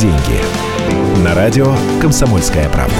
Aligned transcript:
деньги». 0.00 0.40
На 1.22 1.34
радио 1.34 1.74
«Комсомольская 2.00 2.68
правда». 2.70 2.94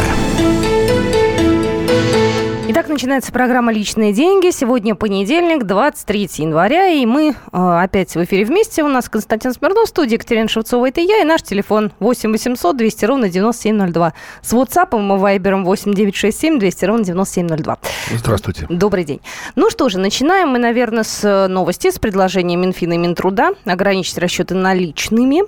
Итак, 2.73 2.89
начинается 2.89 3.33
программа 3.33 3.73
«Личные 3.73 4.13
деньги». 4.13 4.53
Сегодня 4.53 4.95
понедельник, 4.95 5.65
23 5.65 6.31
января, 6.37 6.87
и 6.87 7.05
мы 7.05 7.31
э, 7.31 7.35
опять 7.53 8.15
в 8.15 8.23
эфире 8.23 8.45
вместе. 8.45 8.85
У 8.85 8.89
нас 8.89 9.09
Константин 9.09 9.53
Смирнов, 9.53 9.89
студия 9.89 10.15
Екатерина 10.15 10.49
Шевцова, 10.49 10.89
это 10.89 11.01
я, 11.01 11.21
и 11.21 11.25
наш 11.25 11.43
телефон 11.43 11.91
8 11.99 12.31
800 12.31 12.77
200 12.77 13.05
ровно 13.07 13.29
9702. 13.29 14.13
С 14.43 14.53
WhatsApp 14.53 14.97
и 14.97 15.19
Вайбером 15.19 15.65
8 15.65 15.95
967 15.95 16.61
200 16.61 16.85
ровно 16.85 17.05
9702. 17.05 17.79
Здравствуйте. 18.13 18.67
Добрый 18.69 19.03
день. 19.03 19.21
Ну 19.57 19.69
что 19.71 19.89
же, 19.89 19.99
начинаем 19.99 20.51
мы, 20.51 20.59
наверное, 20.61 21.03
с 21.03 21.49
новости, 21.49 21.91
с 21.91 21.99
предложения 21.99 22.55
Минфина 22.55 22.93
и 22.93 22.99
Минтруда 22.99 23.51
ограничить 23.65 24.19
расчеты 24.19 24.55
наличными. 24.55 25.43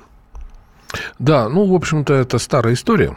Да, 1.19 1.49
ну, 1.49 1.67
в 1.67 1.75
общем-то, 1.75 2.15
это 2.15 2.39
старая 2.39 2.75
история. 2.75 3.17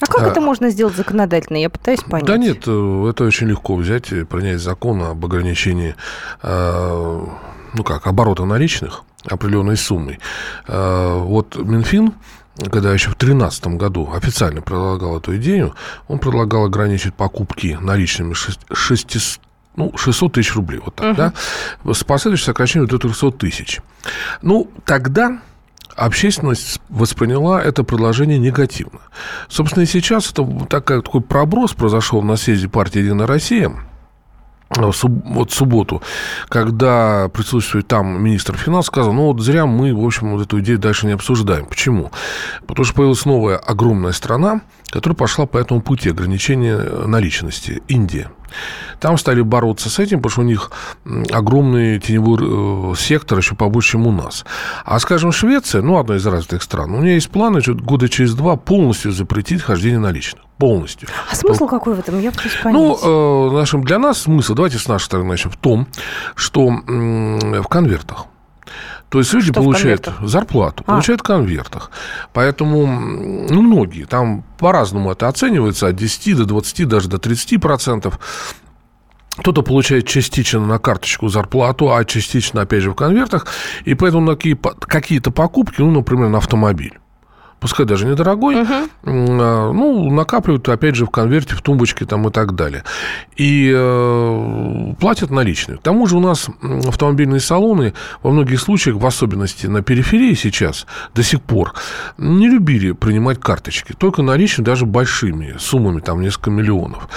А 0.00 0.06
как 0.06 0.22
а, 0.22 0.26
это 0.26 0.40
можно 0.40 0.68
сделать 0.70 0.94
законодательно? 0.94 1.56
Я 1.56 1.70
пытаюсь 1.70 2.00
понять. 2.00 2.26
Да 2.26 2.36
нет, 2.36 2.64
э, 2.66 3.06
это 3.10 3.24
очень 3.24 3.48
легко 3.48 3.76
взять 3.76 4.12
и 4.12 4.24
принять 4.24 4.60
закон 4.60 5.02
об 5.02 5.24
ограничении, 5.24 5.94
э, 6.42 7.26
ну 7.72 7.84
как, 7.84 8.06
оборота 8.06 8.44
наличных 8.44 9.04
определенной 9.24 9.76
суммой. 9.76 10.18
Э, 10.68 11.18
вот 11.18 11.56
Минфин 11.56 12.12
когда 12.70 12.92
еще 12.92 13.10
в 13.10 13.18
2013 13.18 13.66
году 13.76 14.10
официально 14.14 14.62
предлагал 14.62 15.18
эту 15.18 15.36
идею, 15.36 15.74
он 16.08 16.18
предлагал 16.18 16.64
ограничить 16.64 17.14
покупки 17.14 17.76
наличными 17.80 18.32
600, 18.32 19.40
ну, 19.76 19.92
600 19.94 20.32
тысяч 20.32 20.54
рублей, 20.54 20.80
вот 20.82 20.94
так, 20.94 21.18
uh-huh. 21.18 21.32
да, 21.84 21.92
с 21.92 22.02
последующим 22.02 22.46
сокращением 22.46 22.88
до 22.88 22.98
300 22.98 23.32
тысяч. 23.32 23.80
Ну, 24.40 24.70
тогда 24.86 25.38
общественность 25.96 26.80
восприняла 26.88 27.62
это 27.62 27.84
предложение 27.84 28.38
негативно. 28.38 29.00
Собственно, 29.48 29.84
и 29.84 29.86
сейчас 29.86 30.30
это 30.30 30.46
такой, 30.68 31.02
такой 31.02 31.20
проброс 31.20 31.72
произошел 31.74 32.22
на 32.22 32.36
съезде 32.36 32.68
партии 32.68 33.00
«Единая 33.00 33.26
Россия», 33.26 33.72
вот 34.68 35.52
субботу, 35.52 36.02
когда 36.48 37.28
присутствует 37.28 37.86
там 37.86 38.22
министр 38.22 38.56
финансов, 38.56 38.86
сказал, 38.86 39.12
ну 39.12 39.26
вот 39.26 39.40
зря 39.40 39.64
мы, 39.64 39.94
в 39.94 40.04
общем, 40.04 40.32
вот 40.32 40.42
эту 40.42 40.60
идею 40.60 40.78
дальше 40.78 41.06
не 41.06 41.12
обсуждаем. 41.12 41.66
Почему? 41.66 42.10
Потому 42.66 42.84
что 42.84 42.94
появилась 42.94 43.24
новая 43.24 43.56
огромная 43.56 44.12
страна, 44.12 44.62
которая 44.90 45.16
пошла 45.16 45.46
по 45.46 45.58
этому 45.58 45.80
пути 45.80 46.10
ограничения 46.10 46.78
наличности– 47.06 47.82
Индия. 47.88 48.30
Там 49.00 49.18
стали 49.18 49.40
бороться 49.42 49.90
с 49.90 49.98
этим, 49.98 50.18
потому 50.18 50.30
что 50.30 50.40
у 50.40 50.44
них 50.44 50.70
огромный 51.32 51.98
теневой 51.98 52.92
э, 52.92 52.96
сектор 52.96 53.38
еще 53.38 53.54
побольше, 53.54 53.92
чем 53.92 54.06
у 54.06 54.12
нас. 54.12 54.44
А, 54.84 54.98
скажем, 54.98 55.32
Швеция, 55.32 55.82
ну, 55.82 55.98
одна 55.98 56.16
из 56.16 56.26
развитых 56.26 56.62
стран, 56.62 56.94
у 56.94 57.02
нее 57.02 57.14
есть 57.14 57.30
планы 57.30 57.60
года 57.60 58.08
через 58.08 58.34
два 58.34 58.56
полностью 58.56 59.12
запретить 59.12 59.62
хождение 59.62 59.98
наличных. 59.98 60.44
Полностью. 60.58 61.08
А 61.30 61.34
смысл 61.34 61.64
То, 61.64 61.68
какой 61.68 61.94
в 61.94 61.98
этом? 61.98 62.18
Я 62.18 62.30
пытаюсь 62.30 62.54
понять. 62.62 62.80
Ну, 62.80 63.50
э, 63.50 63.54
нашим, 63.54 63.84
для 63.84 63.98
нас 63.98 64.22
смысл, 64.22 64.54
давайте 64.54 64.78
с 64.78 64.88
нашей 64.88 65.04
стороны 65.04 65.28
начнем, 65.28 65.50
в 65.50 65.56
том, 65.56 65.86
что 66.34 66.68
э, 66.68 67.60
в 67.60 67.68
конвертах 67.68 68.26
то 69.16 69.20
есть 69.20 69.32
люди 69.32 69.50
что 69.50 69.62
получают 69.62 70.10
зарплату, 70.20 70.84
а. 70.86 70.92
получают 70.92 71.22
в 71.22 71.24
конвертах. 71.24 71.90
Поэтому, 72.34 72.84
ну, 72.86 73.62
многие, 73.62 74.04
там 74.04 74.44
по-разному 74.58 75.10
это 75.10 75.26
оценивается, 75.26 75.86
от 75.86 75.96
10 75.96 76.36
до 76.36 76.44
20, 76.44 76.86
даже 76.86 77.08
до 77.08 77.16
30 77.16 77.58
процентов. 77.58 78.20
Кто-то 79.38 79.62
получает 79.62 80.06
частично 80.06 80.60
на 80.60 80.78
карточку 80.78 81.28
зарплату, 81.28 81.94
а 81.94 82.04
частично, 82.04 82.60
опять 82.60 82.82
же, 82.82 82.90
в 82.90 82.94
конвертах. 82.94 83.46
И 83.86 83.94
поэтому 83.94 84.36
какие-то 84.36 85.30
покупки, 85.30 85.80
ну, 85.80 85.92
например, 85.92 86.28
на 86.28 86.36
автомобиль 86.36 86.98
пускай 87.60 87.86
даже 87.86 88.06
недорогой, 88.06 88.56
uh-huh. 88.56 88.88
ну, 89.04 90.10
накапливают, 90.10 90.68
опять 90.68 90.94
же, 90.94 91.06
в 91.06 91.10
конверте, 91.10 91.54
в 91.54 91.62
тумбочке 91.62 92.04
там 92.04 92.26
и 92.28 92.30
так 92.30 92.54
далее. 92.54 92.84
И 93.36 93.72
э, 93.74 94.94
платят 95.00 95.30
наличные. 95.30 95.78
К 95.78 95.82
тому 95.82 96.06
же 96.06 96.16
у 96.16 96.20
нас 96.20 96.48
автомобильные 96.86 97.40
салоны 97.40 97.94
во 98.22 98.30
многих 98.30 98.60
случаях, 98.60 98.96
в 98.96 99.06
особенности 99.06 99.66
на 99.66 99.82
периферии 99.82 100.34
сейчас, 100.34 100.86
до 101.14 101.22
сих 101.22 101.42
пор, 101.42 101.74
не 102.18 102.48
любили 102.48 102.92
принимать 102.92 103.40
карточки. 103.40 103.94
Только 103.96 104.22
наличные, 104.22 104.64
даже 104.64 104.86
большими 104.86 105.56
суммами, 105.58 106.00
там 106.00 106.20
несколько 106.20 106.50
миллионов. 106.50 107.08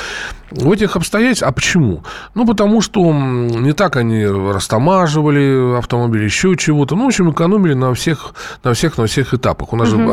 В 0.52 0.72
этих 0.72 0.96
обстоятельствах, 0.96 1.52
а 1.52 1.54
почему? 1.54 2.04
Ну, 2.34 2.46
потому 2.46 2.82
что 2.82 3.14
не 3.14 3.74
так 3.74 3.98
они 3.98 4.26
растамаживали 4.26 5.78
автомобили, 5.78 6.24
еще 6.24 6.56
чего-то. 6.58 6.96
Ну, 6.96 7.04
в 7.04 7.08
общем, 7.08 7.32
экономили 7.32 7.76
на 7.76 7.94
всех, 7.94 8.34
на 8.64 8.74
всех, 8.74 8.98
на 8.98 9.06
всех 9.06 9.34
этапах. 9.34 9.74
У 9.74 9.76
нас 9.76 9.94
угу. 9.94 10.02
же 10.02 10.08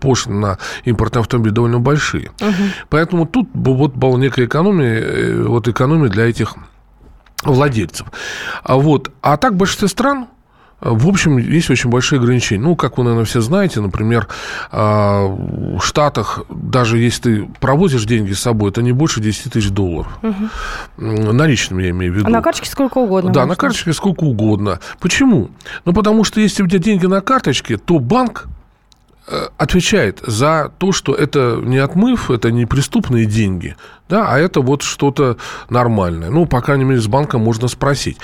пошлины 0.00 0.40
на 0.40 0.58
импортные 0.84 1.20
автомобили 1.20 1.52
довольно 1.52 1.78
большие. 1.78 2.30
Угу. 2.40 2.52
Поэтому 2.88 3.26
тут 3.26 3.48
вот 3.54 3.94
была 3.94 4.18
некая 4.18 4.46
экономия, 4.46 5.00
э, 5.00 5.42
вот 5.42 5.68
экономия 5.68 6.08
для 6.08 6.28
этих 6.28 6.54
владельцев. 7.42 8.06
А 8.62 8.76
вот, 8.76 9.12
а 9.22 9.36
так 9.36 9.52
в 9.52 9.56
большинстве 9.56 9.88
стран 9.88 10.28
в 10.80 11.08
общем, 11.08 11.38
есть 11.38 11.70
очень 11.70 11.88
большие 11.88 12.18
ограничения. 12.18 12.62
Ну, 12.62 12.76
как 12.76 12.98
вы, 12.98 13.04
наверное, 13.04 13.24
все 13.24 13.40
знаете, 13.40 13.80
например, 13.80 14.28
а, 14.70 15.26
в 15.26 15.80
Штатах, 15.80 16.42
даже 16.50 16.98
если 16.98 17.22
ты 17.22 17.48
провозишь 17.60 18.04
деньги 18.04 18.32
с 18.32 18.40
собой, 18.40 18.70
это 18.70 18.82
не 18.82 18.92
больше 18.92 19.20
10 19.20 19.52
тысяч 19.52 19.70
долларов. 19.70 20.18
Угу. 20.22 21.32
Наличными, 21.32 21.82
я 21.84 21.90
имею 21.90 22.12
в 22.12 22.16
виду. 22.16 22.26
А 22.26 22.30
на 22.30 22.42
карточке 22.42 22.70
сколько 22.70 22.98
угодно? 22.98 23.32
Да, 23.32 23.40
можно. 23.40 23.50
на 23.54 23.56
карточке 23.56 23.92
сколько 23.94 24.24
угодно. 24.24 24.80
Почему? 25.00 25.50
Ну, 25.86 25.94
потому 25.94 26.24
что 26.24 26.40
если 26.40 26.62
у 26.62 26.66
тебя 26.66 26.78
деньги 26.78 27.06
на 27.06 27.22
карточке, 27.22 27.78
то 27.78 27.98
банк 27.98 28.46
отвечает 29.58 30.20
за 30.24 30.72
то, 30.78 30.92
что 30.92 31.14
это 31.14 31.60
не 31.62 31.78
отмыв, 31.78 32.30
это 32.30 32.50
не 32.50 32.66
преступные 32.66 33.26
деньги, 33.26 33.76
да, 34.08 34.28
а 34.28 34.38
это 34.38 34.60
вот 34.60 34.82
что-то 34.82 35.36
нормальное. 35.68 36.30
Ну, 36.30 36.46
по 36.46 36.60
крайней 36.60 36.84
мере, 36.84 37.00
с 37.00 37.08
банка 37.08 37.38
можно 37.38 37.68
спросить. 37.68 38.18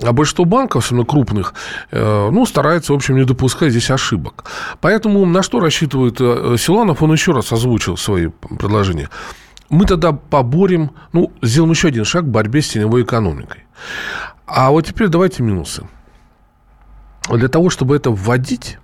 А 0.00 0.12
большинство 0.12 0.44
банков, 0.44 0.84
особенно 0.84 1.04
крупных, 1.04 1.54
э, 1.90 2.30
ну, 2.30 2.46
старается, 2.46 2.92
в 2.92 2.96
общем, 2.96 3.16
не 3.16 3.24
допускать 3.24 3.72
здесь 3.72 3.90
ошибок. 3.90 4.44
Поэтому 4.80 5.26
на 5.26 5.42
что 5.42 5.60
рассчитывает 5.60 6.16
э, 6.20 6.56
Силанов, 6.58 7.02
он 7.02 7.12
еще 7.12 7.32
раз 7.32 7.52
озвучил 7.52 7.96
свои 7.96 8.28
предложения. 8.28 9.10
Мы 9.70 9.86
тогда 9.86 10.12
поборем, 10.12 10.92
ну, 11.12 11.32
сделаем 11.42 11.72
еще 11.72 11.88
один 11.88 12.04
шаг 12.04 12.24
в 12.24 12.28
борьбе 12.28 12.62
с 12.62 12.68
теневой 12.68 13.02
экономикой. 13.02 13.64
А 14.46 14.70
вот 14.70 14.86
теперь 14.86 15.08
давайте 15.08 15.42
минусы. 15.42 15.86
Для 17.28 17.48
того, 17.48 17.68
чтобы 17.68 17.96
это 17.96 18.10
вводить, 18.10 18.78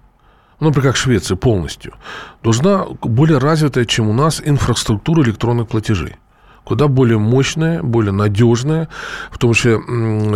например, 0.60 0.90
как 0.90 0.96
Швеция 0.96 1.36
полностью, 1.36 1.94
нужна 2.42 2.86
более 3.00 3.38
развитая, 3.38 3.84
чем 3.84 4.08
у 4.08 4.12
нас, 4.12 4.42
инфраструктура 4.44 5.22
электронных 5.22 5.68
платежей 5.68 6.16
куда 6.64 6.88
более 6.88 7.18
мощная, 7.18 7.82
более 7.82 8.12
надежная, 8.12 8.88
в 9.30 9.38
том 9.38 9.52
числе 9.52 9.78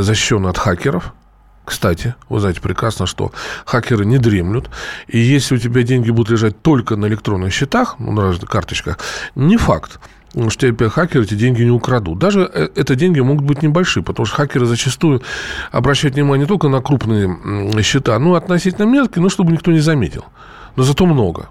защищенная 0.02 0.50
от 0.50 0.58
хакеров. 0.58 1.14
Кстати, 1.64 2.14
вы 2.30 2.40
знаете 2.40 2.62
прекрасно, 2.62 3.06
что 3.06 3.32
хакеры 3.66 4.06
не 4.06 4.18
дремлют. 4.18 4.70
И 5.06 5.18
если 5.18 5.56
у 5.56 5.58
тебя 5.58 5.82
деньги 5.82 6.10
будут 6.10 6.30
лежать 6.30 6.62
только 6.62 6.96
на 6.96 7.06
электронных 7.06 7.52
счетах, 7.52 7.96
ну, 7.98 8.12
на 8.12 8.34
карточках, 8.38 8.98
не 9.34 9.58
факт, 9.58 10.00
что 10.48 10.68
тебе 10.68 10.88
хакеры 10.88 11.24
эти 11.24 11.34
деньги 11.34 11.62
не 11.62 11.70
украдут. 11.70 12.18
Даже 12.18 12.50
э, 12.52 12.68
это 12.74 12.94
деньги 12.94 13.20
могут 13.20 13.44
быть 13.44 13.62
небольшие, 13.62 14.02
потому 14.02 14.26
что 14.26 14.36
хакеры 14.36 14.66
зачастую 14.66 15.22
обращают 15.70 16.14
внимание 16.14 16.44
не 16.44 16.48
только 16.48 16.68
на 16.68 16.80
крупные 16.80 17.82
счета, 17.82 18.18
но 18.18 18.34
и 18.34 18.38
относительно 18.38 18.84
мелкие, 18.84 19.22
но 19.22 19.28
чтобы 19.28 19.52
никто 19.52 19.72
не 19.72 19.80
заметил. 19.80 20.24
Но 20.76 20.84
зато 20.84 21.06
много. 21.06 21.48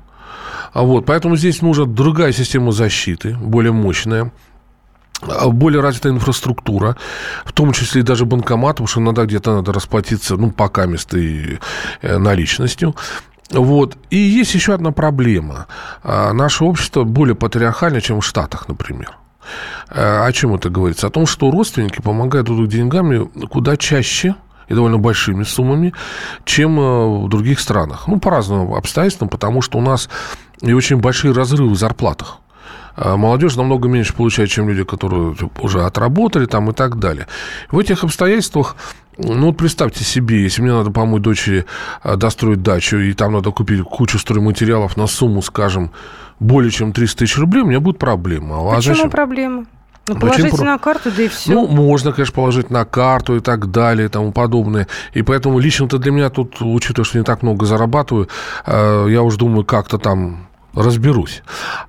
А 0.74 0.84
вот, 0.84 1.06
поэтому 1.06 1.36
здесь 1.36 1.62
нужна 1.62 1.86
другая 1.86 2.32
система 2.32 2.72
защиты, 2.72 3.36
более 3.36 3.72
мощная. 3.72 4.32
А, 5.22 5.50
более 5.50 5.82
развитая 5.82 6.14
инфраструктура, 6.14 6.96
в 7.44 7.52
том 7.52 7.74
числе 7.74 8.02
и 8.02 8.04
даже 8.04 8.26
банкомат, 8.26 8.76
потому 8.76 8.88
что 8.88 9.00
иногда 9.00 9.26
где-то 9.26 9.56
надо 9.56 9.74
расплатиться, 9.74 10.36
ну, 10.36 10.52
пока 10.52 10.86
местой 10.86 11.60
э, 12.02 12.18
наличностью. 12.18 12.96
Вот. 13.52 13.98
И 14.10 14.18
есть 14.18 14.54
еще 14.54 14.74
одна 14.74 14.92
проблема. 14.92 15.68
А, 16.04 16.34
наше 16.34 16.64
общество 16.64 17.04
более 17.04 17.36
патриархальное, 17.36 18.02
чем 18.02 18.22
в 18.22 18.26
Штатах, 18.26 18.68
например. 18.68 19.18
А, 19.90 20.26
о 20.26 20.32
чем 20.34 20.56
это 20.56 20.70
говорится? 20.70 21.08
О 21.08 21.10
том, 21.10 21.26
что 21.26 21.52
родственники 21.52 22.02
помогают 22.02 22.48
друг 22.48 22.68
деньгами 22.68 23.30
куда 23.48 23.78
чаще, 23.78 24.36
и 24.68 24.74
довольно 24.74 24.98
большими 24.98 25.44
суммами, 25.44 25.94
чем 26.44 26.80
э, 26.80 27.24
в 27.24 27.30
других 27.30 27.60
странах. 27.60 28.08
Ну, 28.08 28.20
по 28.20 28.32
разным 28.32 28.74
обстоятельствам, 28.74 29.30
потому 29.30 29.62
что 29.62 29.78
у 29.78 29.82
нас 29.82 30.10
и 30.62 30.74
очень 30.74 30.98
большие 30.98 31.34
разрывы 31.34 31.70
в 31.70 31.78
зарплатах. 31.78 32.40
А 32.98 33.16
молодежь 33.16 33.56
намного 33.56 33.88
меньше 33.88 34.14
получает, 34.14 34.50
чем 34.50 34.68
люди, 34.68 34.84
которые 34.84 35.36
уже 35.62 35.84
отработали 35.84 36.48
там 36.48 36.72
и 36.72 36.74
так 36.74 36.98
далее. 36.98 37.28
В 37.70 37.78
этих 37.78 38.04
обстоятельствах 38.04 38.76
ну, 39.20 39.48
вот 39.48 39.58
представьте 39.58 40.04
себе, 40.04 40.44
если 40.44 40.62
мне 40.62 40.74
надо 40.74 40.92
помочь 40.92 41.22
дочери 41.22 41.66
а, 42.04 42.18
достроить 42.18 42.62
дачу, 42.62 42.98
и 42.98 43.14
там 43.14 43.34
надо 43.34 43.52
купить 43.52 43.82
кучу 43.82 44.20
стройматериалов 44.20 44.96
на 44.96 45.08
сумму, 45.08 45.42
скажем, 45.42 45.92
более 46.40 46.72
чем 46.72 46.94
300 46.94 47.18
тысяч 47.18 47.38
рублей, 47.38 47.62
у 47.62 47.66
меня 47.66 47.80
будет 47.80 47.98
проблема. 47.98 48.58
А 48.58 48.76
Почему 48.76 48.96
зачем? 48.96 49.10
проблема? 49.10 49.66
Ну, 50.08 50.16
положите 50.16 50.56
про... 50.56 50.64
на 50.64 50.78
карту, 50.78 51.12
да 51.16 51.24
и 51.24 51.28
все. 51.28 51.52
Ну, 51.52 51.68
можно, 51.68 52.14
конечно, 52.14 52.34
положить 52.34 52.70
на 52.70 52.86
карту 52.86 53.36
и 53.36 53.40
так 53.40 53.72
далее 53.72 54.06
и 54.06 54.10
тому 54.10 54.32
подобное. 54.32 54.88
И 55.14 55.22
поэтому 55.22 55.60
лично-то 55.60 55.98
для 55.98 56.12
меня 56.12 56.30
тут, 56.30 56.62
учитывая, 56.62 57.06
что 57.06 57.18
не 57.18 57.24
так 57.24 57.42
много 57.42 57.66
зарабатываю, 57.66 58.30
э, 58.66 59.08
я 59.10 59.22
уже 59.22 59.38
думаю, 59.38 59.66
как-то 59.66 59.98
там 59.98 60.48
разберусь. 60.78 61.44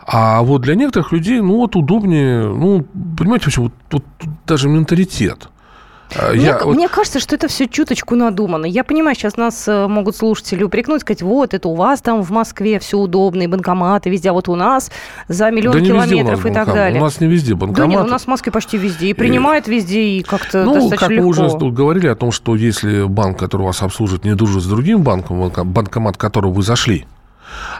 А 0.06 0.42
вот 0.42 0.62
для 0.62 0.74
некоторых 0.74 1.12
людей, 1.12 1.40
ну, 1.40 1.56
вот 1.56 1.76
удобнее, 1.76 2.48
ну, 2.48 2.84
понимаете, 3.16 3.46
почему? 3.46 3.66
Вот, 3.66 3.72
вот 3.90 4.04
даже 4.46 4.68
менталитет. 4.68 5.48
А, 6.16 6.32
мне, 6.32 6.44
я, 6.44 6.58
мне 6.64 6.86
вот... 6.86 6.90
кажется, 6.90 7.20
что 7.20 7.34
это 7.34 7.48
все 7.48 7.68
чуточку 7.68 8.14
надумано. 8.14 8.64
Я 8.64 8.82
понимаю, 8.82 9.14
сейчас 9.14 9.36
нас 9.36 9.68
э, 9.68 9.86
могут 9.88 10.16
слушатели 10.16 10.62
упрекнуть, 10.62 11.02
сказать, 11.02 11.20
вот, 11.20 11.52
это 11.52 11.68
у 11.68 11.74
вас 11.74 12.00
там 12.00 12.22
в 12.22 12.30
Москве 12.30 12.78
все 12.78 12.96
удобно, 12.96 13.42
и 13.42 13.46
банкоматы 13.46 14.08
везде, 14.08 14.30
а 14.30 14.32
вот 14.32 14.48
у 14.48 14.54
нас 14.54 14.90
за 15.28 15.50
миллион 15.50 15.74
да 15.74 15.84
километров 15.84 16.46
и 16.46 16.50
так 16.50 16.66
далее. 16.68 16.98
У 16.98 17.04
нас 17.04 17.20
не 17.20 17.26
везде 17.26 17.54
банкоматы. 17.54 17.80
Да 17.82 17.86
нет, 17.86 18.06
у 18.06 18.10
нас 18.10 18.22
в 18.22 18.28
Москве 18.28 18.50
почти 18.50 18.78
везде. 18.78 19.08
И 19.08 19.12
принимают 19.12 19.68
и... 19.68 19.72
везде, 19.72 20.02
и 20.02 20.22
как-то 20.22 20.64
ну, 20.64 20.74
достаточно 20.74 20.96
как 20.96 21.10
легко. 21.10 21.42
мы 21.42 21.46
уже 21.46 21.70
говорили 21.72 22.06
о 22.06 22.14
том, 22.14 22.32
что 22.32 22.56
если 22.56 23.04
банк, 23.04 23.38
который 23.38 23.62
вас 23.62 23.82
обслуживает, 23.82 24.24
не 24.24 24.34
дружит 24.34 24.62
с 24.62 24.66
другим 24.66 25.02
банком, 25.02 25.50
банкомат, 25.50 26.16
который 26.16 26.50
вы 26.50 26.62
зашли, 26.62 27.06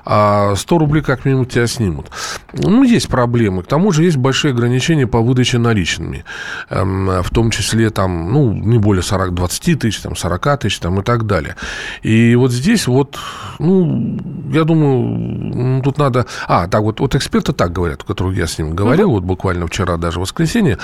а 0.04 0.54
100 0.54 0.78
рублей 0.78 1.02
как 1.02 1.24
минимум 1.24 1.46
тебя 1.46 1.66
снимут. 1.66 2.10
Ну, 2.52 2.82
есть 2.82 3.08
проблемы. 3.08 3.62
К 3.62 3.66
тому 3.66 3.92
же 3.92 4.04
есть 4.04 4.16
большие 4.16 4.52
ограничения 4.52 5.06
по 5.06 5.20
выдаче 5.20 5.58
наличными. 5.58 6.24
Эм, 6.70 7.22
в 7.22 7.30
том 7.30 7.50
числе 7.50 7.90
там, 7.90 8.32
ну, 8.32 8.52
не 8.52 8.78
более 8.78 9.02
40, 9.02 9.34
20 9.34 9.78
тысяч, 9.78 10.00
там, 10.00 10.16
40 10.16 10.60
тысяч 10.60 10.78
там, 10.78 11.00
и 11.00 11.02
так 11.02 11.26
далее. 11.26 11.56
И 12.02 12.34
вот 12.36 12.52
здесь 12.52 12.86
вот, 12.86 13.18
ну, 13.58 14.18
я 14.52 14.64
думаю, 14.64 15.82
тут 15.82 15.98
надо... 15.98 16.26
А, 16.46 16.68
так 16.68 16.82
вот, 16.82 17.00
вот 17.00 17.14
эксперты 17.14 17.52
так 17.52 17.72
говорят, 17.72 18.02
которых 18.02 18.36
я 18.36 18.46
с 18.46 18.58
ним 18.58 18.74
говорил, 18.74 19.10
mm-hmm. 19.10 19.12
вот 19.12 19.24
буквально 19.24 19.66
вчера 19.66 19.96
даже 19.96 20.18
в 20.18 20.22
воскресенье. 20.22 20.78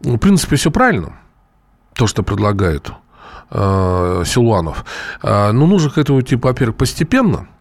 В 0.00 0.18
принципе, 0.18 0.56
все 0.56 0.70
правильно, 0.70 1.14
то, 1.94 2.06
что 2.06 2.22
предлагает 2.22 2.90
э, 3.50 4.22
Силуанов. 4.26 4.84
Э, 5.22 5.50
но 5.52 5.66
нужно 5.66 5.90
к 5.90 5.98
этому 5.98 6.20
идти, 6.20 6.36
во-первых, 6.36 6.76
постепенно– 6.76 7.48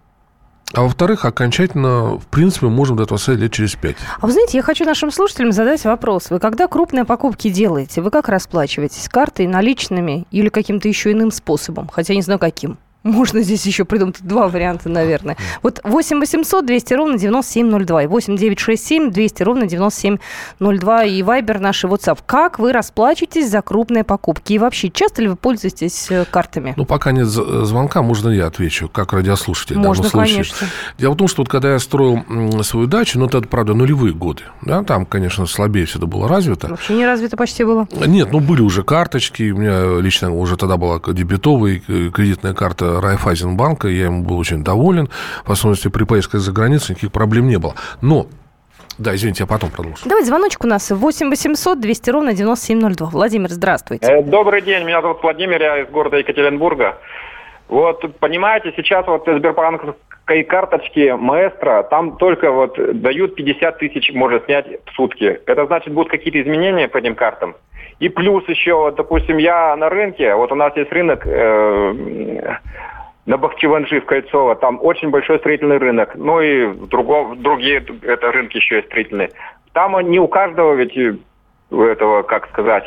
а 0.73 0.81
во-вторых, 0.81 1.25
окончательно, 1.25 2.17
в 2.17 2.27
принципе, 2.27 2.67
можем 2.67 2.97
до 2.97 3.03
этого 3.03 3.17
сайта 3.17 3.41
лет 3.41 3.53
через 3.53 3.75
пять. 3.75 3.95
А 4.19 4.25
вы 4.25 4.33
знаете, 4.33 4.57
я 4.57 4.63
хочу 4.63 4.83
нашим 4.85 5.11
слушателям 5.11 5.51
задать 5.51 5.83
вопрос. 5.85 6.29
Вы 6.29 6.39
когда 6.39 6.67
крупные 6.67 7.05
покупки 7.05 7.49
делаете, 7.49 8.01
вы 8.01 8.11
как 8.11 8.27
расплачиваетесь? 8.27 9.07
Картой, 9.07 9.47
наличными 9.47 10.25
или 10.31 10.49
каким-то 10.49 10.87
еще 10.87 11.13
иным 11.13 11.31
способом? 11.31 11.87
Хотя 11.87 12.15
не 12.15 12.21
знаю, 12.21 12.39
каким. 12.39 12.77
Можно 13.03 13.41
здесь 13.41 13.65
еще 13.65 13.85
придумать 13.85 14.17
два 14.21 14.47
варианта, 14.47 14.89
наверное. 14.89 15.37
Вот 15.63 15.79
8 15.83 16.19
800 16.19 16.65
200 16.65 16.93
ровно 16.93 17.17
9702 17.17 18.03
и 18.03 18.07
8 18.07 18.35
967 18.35 19.11
200 19.11 19.43
ровно 19.43 19.67
9702 19.67 21.03
и 21.05 21.23
Вайбер 21.23 21.59
наш 21.59 21.83
и 21.83 21.87
WhatsApp. 21.87 22.19
Как 22.25 22.59
вы 22.59 22.73
расплачиваетесь 22.73 23.49
за 23.49 23.61
крупные 23.61 24.03
покупки? 24.03 24.53
И 24.53 24.59
вообще, 24.59 24.89
часто 24.89 25.21
ли 25.21 25.29
вы 25.29 25.35
пользуетесь 25.35 26.07
э, 26.09 26.25
картами? 26.29 26.73
Ну, 26.75 26.85
пока 26.85 27.11
нет 27.11 27.27
звонка, 27.27 28.01
можно 28.01 28.29
я 28.29 28.47
отвечу, 28.47 28.89
как 28.89 29.13
радиослушатель. 29.13 29.77
Можно, 29.77 30.09
конечно. 30.09 30.67
Дело 30.97 31.13
в 31.13 31.17
том, 31.17 31.27
что 31.27 31.43
вот 31.43 31.49
когда 31.49 31.73
я 31.73 31.79
строил 31.79 32.23
свою 32.63 32.87
дачу, 32.87 33.19
ну, 33.19 33.27
это, 33.27 33.41
правда, 33.41 33.73
нулевые 33.73 34.13
годы, 34.13 34.43
да, 34.63 34.83
там, 34.83 35.05
конечно, 35.05 35.45
слабее 35.45 35.85
все 35.85 35.97
это 35.99 36.07
было 36.07 36.27
развито. 36.27 36.67
Вообще 36.67 36.95
не 36.95 37.05
развито 37.05 37.37
почти 37.37 37.63
было? 37.63 37.87
Нет, 38.05 38.31
ну, 38.31 38.39
были 38.39 38.61
уже 38.61 38.83
карточки, 38.83 39.51
у 39.51 39.57
меня 39.57 40.01
лично 40.01 40.33
уже 40.33 40.57
тогда 40.57 40.77
была 40.77 40.99
дебетовая 40.99 41.79
кредитная 41.79 42.53
карта 42.53 42.86
Райфайзенбанка, 43.01 43.87
я 43.87 44.05
ему 44.05 44.23
был 44.23 44.37
очень 44.37 44.63
доволен. 44.63 45.09
В 45.45 45.51
особенности 45.51 45.87
при 45.89 46.03
поездках 46.03 46.41
за 46.41 46.51
границу 46.51 46.91
никаких 46.91 47.11
проблем 47.11 47.47
не 47.47 47.57
было. 47.57 47.75
Но 48.01 48.27
да, 48.97 49.13
извините, 49.13 49.43
я 49.43 49.47
потом 49.47 49.69
продолжу. 49.69 49.99
Давайте 50.05 50.27
звоночек 50.27 50.63
у 50.63 50.67
нас 50.67 50.89
8 50.89 51.29
800 51.29 51.79
200 51.79 52.09
ровно 52.09 52.33
9702. 52.33 53.09
Владимир, 53.09 53.49
здравствуйте. 53.49 54.07
Э, 54.07 54.23
добрый 54.23 54.61
день, 54.61 54.83
меня 54.83 55.01
зовут 55.01 55.21
Владимир, 55.21 55.61
я 55.61 55.83
из 55.83 55.89
города 55.89 56.17
Екатеринбурга. 56.17 56.97
Вот, 57.67 58.03
понимаете, 58.19 58.73
сейчас 58.75 59.05
вот 59.07 59.23
Сбербанковской 59.27 60.43
карточки 60.43 61.11
маэстро, 61.11 61.83
там 61.83 62.17
только 62.17 62.51
вот 62.51 62.77
дают 63.01 63.35
50 63.35 63.77
тысяч, 63.77 64.11
можно 64.13 64.39
снять 64.45 64.65
в 64.85 64.95
сутки. 64.95 65.41
Это 65.45 65.65
значит, 65.67 65.93
будут 65.93 66.09
какие-то 66.09 66.41
изменения 66.41 66.87
по 66.87 66.97
этим 66.97 67.15
картам? 67.15 67.55
И 67.99 68.09
плюс 68.09 68.47
еще, 68.47 68.93
допустим, 68.95 69.37
я 69.37 69.75
на 69.75 69.89
рынке, 69.89 70.35
вот 70.35 70.51
у 70.51 70.55
нас 70.55 70.75
есть 70.75 70.91
рынок 70.91 71.25
э, 71.25 72.57
на 73.25 73.37
Бахчеванжи 73.37 74.01
в 74.01 74.05
Кольцово, 74.05 74.55
там 74.55 74.79
очень 74.81 75.09
большой 75.09 75.39
строительный 75.39 75.77
рынок, 75.77 76.15
ну 76.15 76.39
и 76.39 76.65
в 76.65 76.87
другом, 76.87 77.41
другие 77.41 77.83
это 78.03 78.31
рынки 78.31 78.57
еще 78.57 78.75
есть 78.75 78.87
строительные. 78.87 79.31
Там 79.73 79.99
не 80.09 80.19
у 80.19 80.27
каждого 80.27 80.73
ведь 80.73 80.95
у 81.69 81.81
этого, 81.81 82.21
как 82.21 82.47
сказать, 82.49 82.85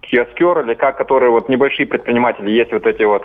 киоскер 0.00 0.60
или 0.60 0.74
как, 0.74 0.96
которые 0.96 1.30
вот 1.30 1.48
небольшие 1.48 1.86
предприниматели, 1.86 2.50
есть 2.50 2.72
вот 2.72 2.86
эти 2.86 3.02
вот, 3.02 3.24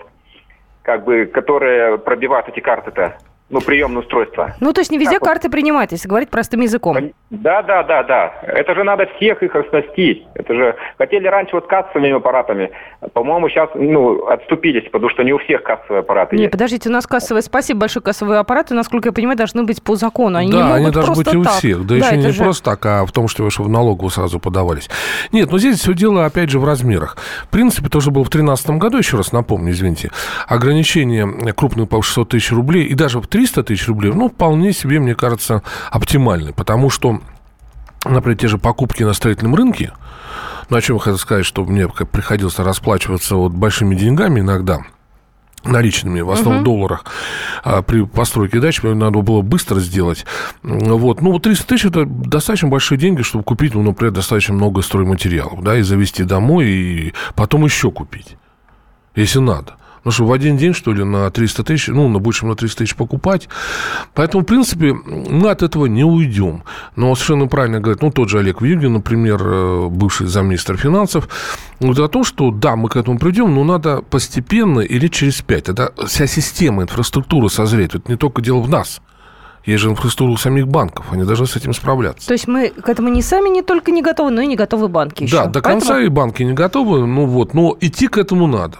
как 0.84 1.06
бы, 1.06 1.26
которые 1.26 1.98
пробивают 1.98 2.50
эти 2.50 2.60
карты-то 2.60 3.18
ну, 3.52 3.62
приемное 3.62 4.02
устройство. 4.02 4.56
Ну, 4.60 4.74
то 4.74 4.82
есть 4.82 4.92
не 4.92 4.98
везде 4.98 5.20
как 5.20 5.28
карты 5.28 5.48
вот... 5.48 5.52
принимают, 5.52 5.92
если 5.92 6.08
говорить 6.08 6.30
простым 6.30 6.62
языком. 6.62 6.98
Да, 7.30 7.62
да, 7.62 7.84
да, 7.84 8.04
да. 8.04 8.34
Это 8.44 8.74
же 8.74 8.84
надо 8.84 9.08
всех 9.18 9.44
их 9.44 9.56
оснастить. 9.56 10.26
Это 10.36 10.54
же 10.54 10.76
хотели 10.98 11.28
раньше 11.28 11.56
вот 11.56 11.68
кассовыми 11.68 12.12
аппаратами. 12.12 12.72
По-моему, 13.14 13.50
сейчас 13.50 13.70
ну, 13.76 14.26
отступились, 14.28 14.90
потому 14.90 15.10
что 15.10 15.24
не 15.24 15.34
у 15.34 15.38
всех 15.38 15.64
кассовые 15.64 16.00
аппараты 16.00 16.36
Не, 16.36 16.44
есть. 16.44 16.52
подождите, 16.52 16.90
у 16.90 16.92
нас 16.92 17.06
кассовые, 17.06 17.44
спасибо 17.44 17.82
большое, 17.82 18.04
кассовые 18.04 18.40
аппараты, 18.40 18.74
насколько 18.74 19.10
я 19.10 19.14
понимаю, 19.14 19.38
должны 19.38 19.64
быть 19.64 19.84
по 19.84 19.96
закону. 19.96 20.38
Они 20.38 20.52
да, 20.52 20.76
они 20.76 20.92
должны 20.92 21.16
быть 21.16 21.34
и 21.34 21.38
у 21.38 21.44
всех. 21.44 21.86
Да, 21.86 21.96
да 21.96 22.08
еще 22.08 22.18
не 22.18 22.32
же... 22.32 22.44
просто 22.44 22.64
так, 22.64 22.86
а 22.86 23.06
в 23.06 23.12
том, 23.12 23.28
что 23.28 23.44
вы 23.44 23.50
в 23.50 23.70
налоговую 23.70 24.10
сразу 24.10 24.40
подавались. 24.40 24.90
Нет, 25.32 25.52
но 25.52 25.58
здесь 25.58 25.80
все 25.80 25.94
дело, 25.94 26.26
опять 26.26 26.50
же, 26.50 26.60
в 26.60 26.66
размерах. 26.66 27.18
В 27.44 27.50
принципе, 27.50 27.90
тоже 27.90 28.12
было 28.12 28.24
в 28.24 28.30
2013 28.30 28.70
году, 28.72 28.98
еще 28.98 29.18
раз 29.18 29.32
напомню, 29.32 29.72
извините, 29.72 30.10
ограничение 30.48 31.54
крупных 31.54 31.90
по 31.90 32.02
600 32.02 32.30
тысяч 32.30 32.52
рублей 32.52 32.86
и 32.86 32.94
даже 32.94 33.20
в 33.20 33.28
300 33.42 33.64
тысяч 33.64 33.88
рублей, 33.88 34.14
ну, 34.14 34.30
вполне 34.30 34.72
себе, 34.72 35.00
мне 35.00 35.16
кажется, 35.16 35.64
оптимальны, 35.90 36.54
потому 36.54 36.92
что, 36.92 37.22
например, 38.06 38.38
те 38.38 38.48
же 38.48 38.60
покупки 38.60 39.02
на 39.02 39.14
строительном 39.14 39.56
рынке, 39.56 39.94
ну, 40.70 40.78
о 40.78 40.82
чем 40.82 40.98
я 40.98 41.02
хотел 41.02 41.18
сказать, 41.18 41.44
что 41.44 41.66
мне 41.66 41.88
приходилось 41.88 42.60
расплачиваться 42.60 43.36
вот 43.36 43.52
большими 43.52 43.96
деньгами 43.96 44.42
иногда, 44.42 44.82
наличными, 45.64 46.22
в 46.22 46.30
основном 46.30 46.62
uh-huh. 46.62 46.66
долларах, 46.66 47.06
а, 47.64 47.82
при 47.82 48.06
постройке 48.06 48.60
дачи, 48.60 48.86
надо 48.86 49.22
было 49.22 49.42
быстро 49.42 49.80
сделать. 49.80 50.28
Вот. 50.62 51.22
Ну, 51.22 51.32
вот 51.32 51.42
300 51.42 51.66
тысяч– 51.66 51.86
это 51.88 52.06
достаточно 52.06 52.68
большие 52.68 53.00
деньги, 53.00 53.24
чтобы 53.24 53.44
купить, 53.44 53.74
ну, 53.74 53.82
например, 53.82 54.14
достаточно 54.14 54.54
много 54.54 54.84
стройматериалов, 54.84 55.64
да, 55.64 55.78
и 55.78 55.82
завести 55.82 56.26
домой, 56.26 56.68
и 56.68 57.14
потом 57.34 57.66
еще 57.66 57.90
купить, 57.90 58.38
если 59.16 59.40
надо. 59.40 59.78
Ну 60.04 60.12
что, 60.12 60.26
в 60.26 60.32
один 60.32 60.58
день, 60.58 60.74
что 60.74 60.94
ли, 60.94 61.04
на 61.04 61.30
300 61.30 61.64
тысяч, 61.64 61.88
ну, 61.88 62.08
на 62.08 62.20
больше 62.20 62.46
на 62.46 62.56
300 62.56 62.78
тысяч 62.80 62.96
покупать. 62.96 63.48
Поэтому, 64.16 64.44
в 64.44 64.48
принципе, 64.48 64.94
мы 64.94 65.50
от 65.50 65.62
этого 65.62 65.86
не 65.86 66.04
уйдем. 66.04 66.64
Но 66.96 67.14
совершенно 67.14 67.48
правильно 67.48 67.80
говорит, 67.80 68.02
ну, 68.02 68.12
тот 68.12 68.30
же 68.30 68.40
Олег 68.40 68.62
Вьюгин, 68.62 68.94
например, 68.94 69.42
э, 69.44 69.88
бывший 69.90 70.26
замминистра 70.28 70.76
финансов, 70.76 71.30
вот 71.80 72.00
о 72.00 72.08
том, 72.08 72.24
что 72.24 72.50
да, 72.52 72.76
мы 72.76 72.90
к 72.90 72.96
этому 72.96 73.20
придем, 73.20 73.54
но 73.54 73.64
надо 73.64 74.02
постепенно 74.02 74.80
или 74.80 75.08
через 75.08 75.42
пять. 75.42 75.70
Это 75.70 75.94
вся 76.08 76.26
система, 76.26 76.84
инфраструктура 76.84 77.48
созреет. 77.48 77.94
Это 77.94 78.12
не 78.12 78.18
только 78.18 78.42
дело 78.42 78.62
в 78.62 78.70
нас. 78.70 79.02
Есть 79.66 79.84
же 79.84 79.90
инфраструктура 79.90 80.40
самих 80.40 80.68
банков, 80.68 81.06
они 81.12 81.24
должны 81.24 81.46
с 81.46 81.56
этим 81.56 81.74
справляться. 81.74 82.28
То 82.28 82.34
есть 82.34 82.48
мы 82.48 82.70
к 82.70 82.90
этому 82.90 83.10
не 83.10 83.22
сами 83.22 83.50
не 83.50 83.62
только 83.62 83.92
не 83.92 84.02
готовы, 84.02 84.32
но 84.32 84.42
и 84.42 84.48
не 84.48 84.56
готовы 84.56 84.88
банки 84.88 85.24
еще. 85.24 85.38
Да, 85.38 85.46
до 85.46 85.62
Поэтому... 85.62 85.80
конца 85.80 86.02
и 86.02 86.08
банки 86.08 86.42
не 86.42 86.54
готовы, 86.54 87.06
ну 87.06 87.28
вот, 87.28 87.54
но 87.54 87.78
идти 87.80 88.08
к 88.08 88.18
этому 88.18 88.48
надо. 88.48 88.80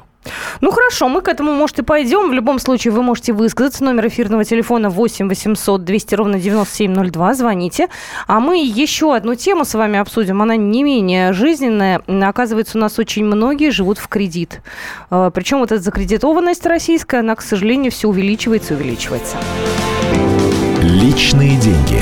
Ну 0.62 0.72
хорошо, 0.72 1.10
мы 1.10 1.22
к 1.22 1.28
этому, 1.28 1.54
может, 1.54 1.80
и 1.80 1.84
пойдем. 1.84 2.30
В 2.30 2.34
любом 2.34 2.60
случае, 2.60 2.94
вы 2.94 3.02
можете 3.02 3.34
высказаться. 3.34 3.84
Номер 3.84 4.08
эфирного 4.08 4.44
телефона 4.44 4.90
8 4.90 5.28
800 5.28 5.84
200 5.84 6.16
ровно 6.16 6.40
9702. 6.40 7.34
Звоните. 7.34 7.88
А 8.28 8.40
мы 8.40 8.64
еще 8.64 9.16
одну 9.16 9.36
тему 9.36 9.66
с 9.66 9.74
вами 9.74 10.00
обсудим. 10.00 10.42
Она 10.42 10.56
не 10.56 10.84
менее 10.84 11.34
жизненная. 11.34 12.02
Оказывается, 12.08 12.78
у 12.78 12.82
нас 12.82 13.00
очень 13.00 13.26
многие 13.26 13.72
живут 13.72 13.98
в 13.98 14.08
кредит. 14.08 14.62
А, 15.10 15.32
Причем 15.32 15.60
вот 15.60 15.72
эта 15.72 15.82
закредитованность 15.82 16.66
российская, 16.66 17.20
она, 17.20 17.36
к 17.36 17.42
сожалению, 17.42 17.92
все 17.92 18.08
увеличивается 18.08 18.74
и 18.74 18.78
увеличивается. 18.78 19.38
Личные 20.82 21.58
деньги. 21.58 22.02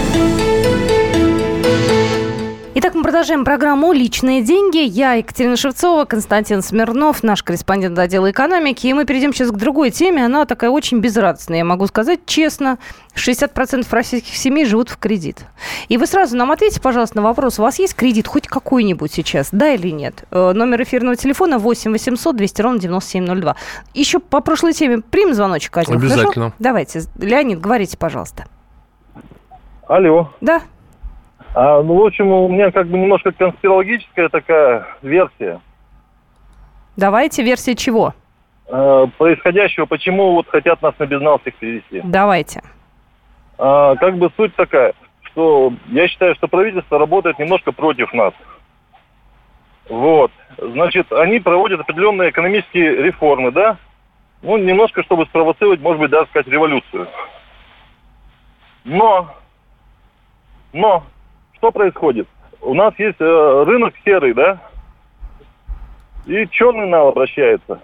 Продолжаем 3.11 3.43
программу 3.43 3.91
«Личные 3.91 4.41
деньги». 4.41 4.77
Я 4.77 5.15
Екатерина 5.15 5.57
Шевцова, 5.57 6.05
Константин 6.05 6.61
Смирнов, 6.61 7.23
наш 7.23 7.43
корреспондент 7.43 7.99
отдела 7.99 8.31
экономики. 8.31 8.87
И 8.87 8.93
мы 8.93 9.03
перейдем 9.03 9.33
сейчас 9.33 9.51
к 9.51 9.55
другой 9.57 9.91
теме. 9.91 10.23
Она 10.23 10.45
такая 10.45 10.69
очень 10.69 10.99
безрадостная, 10.99 11.57
я 11.57 11.65
могу 11.65 11.87
сказать 11.87 12.21
честно. 12.25 12.77
60% 13.13 13.85
российских 13.91 14.33
семей 14.37 14.63
живут 14.63 14.87
в 14.87 14.97
кредит. 14.97 15.39
И 15.89 15.97
вы 15.97 16.07
сразу 16.07 16.37
нам 16.37 16.51
ответьте, 16.51 16.79
пожалуйста, 16.79 17.17
на 17.17 17.23
вопрос. 17.23 17.59
У 17.59 17.63
вас 17.63 17.79
есть 17.79 17.95
кредит 17.95 18.27
хоть 18.27 18.47
какой-нибудь 18.47 19.11
сейчас, 19.11 19.49
да 19.51 19.73
или 19.73 19.89
нет? 19.89 20.23
Э, 20.31 20.53
номер 20.53 20.83
эфирного 20.83 21.17
телефона 21.17 21.59
8 21.59 21.91
800 21.91 22.33
200 22.33 22.61
ровно 22.61 22.79
9702. 22.79 23.57
Еще 23.93 24.19
по 24.19 24.39
прошлой 24.39 24.71
теме 24.71 25.01
примем 25.01 25.33
звоночек 25.33 25.75
один. 25.75 25.95
Обязательно. 25.95 26.31
Хорошо? 26.31 26.53
Давайте. 26.59 27.01
Леонид, 27.19 27.59
говорите, 27.59 27.97
пожалуйста. 27.97 28.45
Алло. 29.89 30.31
Да, 30.39 30.61
А, 31.53 31.81
ну, 31.83 31.95
в 31.95 32.05
общем, 32.05 32.27
у 32.27 32.47
меня 32.47 32.71
как 32.71 32.87
бы 32.87 32.97
немножко 32.97 33.31
конспирологическая 33.31 34.29
такая 34.29 34.87
версия 35.01 35.59
давайте. 36.95 37.43
Версия 37.43 37.75
чего? 37.75 38.13
э, 38.71 39.07
происходящего, 39.17 39.85
почему 39.85 40.33
вот 40.33 40.47
хотят 40.47 40.81
нас 40.81 40.93
на 40.97 41.05
безнал 41.05 41.39
всех 41.39 41.55
перевести. 41.55 42.01
Давайте. 42.03 42.61
А, 43.57 43.95
как 43.95 44.17
бы 44.17 44.31
суть 44.37 44.55
такая, 44.55 44.93
что 45.23 45.73
я 45.87 46.07
считаю, 46.07 46.35
что 46.35 46.47
правительство 46.47 46.97
работает 46.97 47.37
немножко 47.37 47.71
против 47.71 48.13
нас. 48.13 48.33
Вот. 49.89 50.31
Значит, 50.57 51.11
они 51.11 51.39
проводят 51.39 51.81
определенные 51.81 52.29
экономические 52.29 53.03
реформы, 53.03 53.51
да? 53.51 53.77
Ну, 54.41 54.57
немножко, 54.57 55.03
чтобы 55.03 55.25
спровоцировать, 55.25 55.81
может 55.81 55.99
быть, 55.99 56.09
даже 56.09 56.27
сказать, 56.29 56.47
революцию. 56.47 57.07
Но, 58.83 59.35
но, 60.73 61.03
что 61.61 61.71
происходит? 61.71 62.27
У 62.59 62.73
нас 62.73 62.91
есть 62.97 63.21
э, 63.21 63.63
рынок 63.67 63.93
серый, 64.03 64.33
да? 64.33 64.59
И 66.25 66.47
черный 66.47 66.87
нал 66.87 67.09
обращается. 67.09 67.79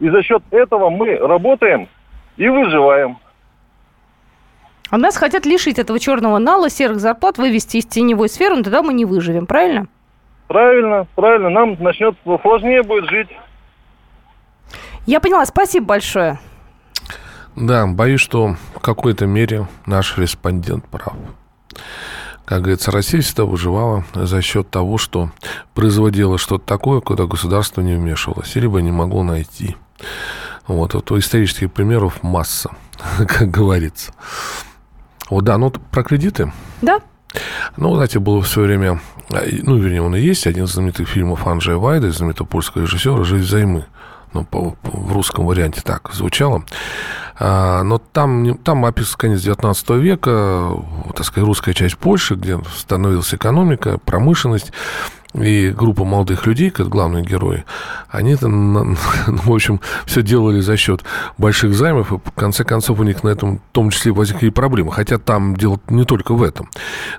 И 0.00 0.10
за 0.10 0.20
счет 0.24 0.42
этого 0.50 0.90
мы 0.90 1.16
работаем 1.16 1.88
и 2.36 2.48
выживаем. 2.48 3.18
А 4.90 4.98
нас 4.98 5.16
хотят 5.16 5.46
лишить 5.46 5.78
этого 5.78 6.00
черного 6.00 6.38
нала, 6.38 6.68
серых 6.68 6.98
зарплат, 6.98 7.38
вывести 7.38 7.76
из 7.76 7.86
теневой 7.86 8.28
сферы, 8.28 8.56
но 8.56 8.64
тогда 8.64 8.82
мы 8.82 8.92
не 8.94 9.04
выживем, 9.04 9.46
правильно? 9.46 9.86
Правильно, 10.48 11.06
правильно. 11.14 11.50
Нам 11.50 11.76
начнет 11.80 12.16
сложнее 12.42 12.82
будет 12.82 13.08
жить. 13.08 13.28
Я 15.06 15.20
поняла, 15.20 15.46
спасибо 15.46 15.86
большое. 15.86 16.40
Да, 17.54 17.86
боюсь, 17.86 18.20
что 18.20 18.56
в 18.74 18.80
какой-то 18.80 19.26
мере 19.26 19.66
наш 19.86 20.18
респондент 20.18 20.84
прав. 20.88 21.14
Как 22.44 22.60
говорится, 22.60 22.90
Россия 22.90 23.22
всегда 23.22 23.44
выживала 23.44 24.04
за 24.14 24.42
счет 24.42 24.68
того, 24.70 24.98
что 24.98 25.30
производила 25.74 26.36
что-то 26.38 26.64
такое, 26.66 27.00
куда 27.00 27.24
государство 27.24 27.80
не 27.80 27.94
вмешивалось, 27.94 28.54
либо 28.56 28.82
не 28.82 28.90
могло 28.92 29.22
найти. 29.22 29.76
Вот, 30.66 30.94
вот 30.94 31.10
исторических 31.12 31.72
примеров 31.72 32.22
масса, 32.22 32.70
как 33.26 33.50
говорится. 33.50 34.12
Вот, 35.30 35.44
да, 35.44 35.56
ну 35.56 35.70
про 35.70 36.02
кредиты. 36.02 36.52
Да? 36.82 37.00
Ну, 37.76 37.94
знаете, 37.96 38.18
было 38.20 38.40
в 38.42 38.48
свое 38.48 38.68
время, 38.68 39.00
и- 39.44 39.60
ну, 39.62 39.76
вернее, 39.76 40.02
он 40.02 40.14
и 40.14 40.20
есть, 40.20 40.46
один 40.46 40.64
из 40.64 40.70
знаменитых 40.72 41.08
фильмов 41.08 41.46
Анджея 41.46 41.76
Вайда, 41.76 42.12
знаменитого 42.12 42.46
польского 42.46 42.82
режиссера 42.82 43.24
«Жизнь 43.24 43.44
взаймы». 43.46 43.86
Ну, 44.34 44.44
по- 44.44 44.70
по- 44.70 44.96
в 44.96 45.12
русском 45.12 45.46
варианте 45.46 45.80
так 45.82 46.10
звучало. 46.12 46.64
А, 47.38 47.82
но 47.82 47.98
там, 47.98 48.56
там 48.58 48.84
описан 48.84 49.16
конец 49.16 49.40
19 49.40 49.90
века, 49.90 50.70
так 51.14 51.24
сказать, 51.24 51.46
русская 51.46 51.72
часть 51.74 51.96
Польши, 51.98 52.34
где 52.34 52.60
становилась 52.76 53.32
экономика, 53.34 53.98
промышленность. 54.04 54.72
И 55.34 55.70
группа 55.70 56.04
молодых 56.04 56.46
людей, 56.46 56.70
как 56.70 56.88
главные 56.88 57.24
герои, 57.24 57.64
они 58.08 58.36
там, 58.36 58.94
в 59.26 59.52
общем, 59.52 59.80
все 60.06 60.22
делали 60.22 60.60
за 60.60 60.76
счет 60.76 61.02
больших 61.38 61.74
займов, 61.74 62.12
и 62.12 62.18
в 62.18 62.30
конце 62.36 62.62
концов 62.62 63.00
у 63.00 63.02
них 63.02 63.24
на 63.24 63.30
этом, 63.30 63.58
в 63.58 63.72
том 63.72 63.90
числе, 63.90 64.12
возникли 64.12 64.50
проблемы. 64.50 64.92
Хотя 64.92 65.18
там 65.18 65.56
дело 65.56 65.80
не 65.88 66.04
только 66.04 66.34
в 66.34 66.42
этом. 66.42 66.68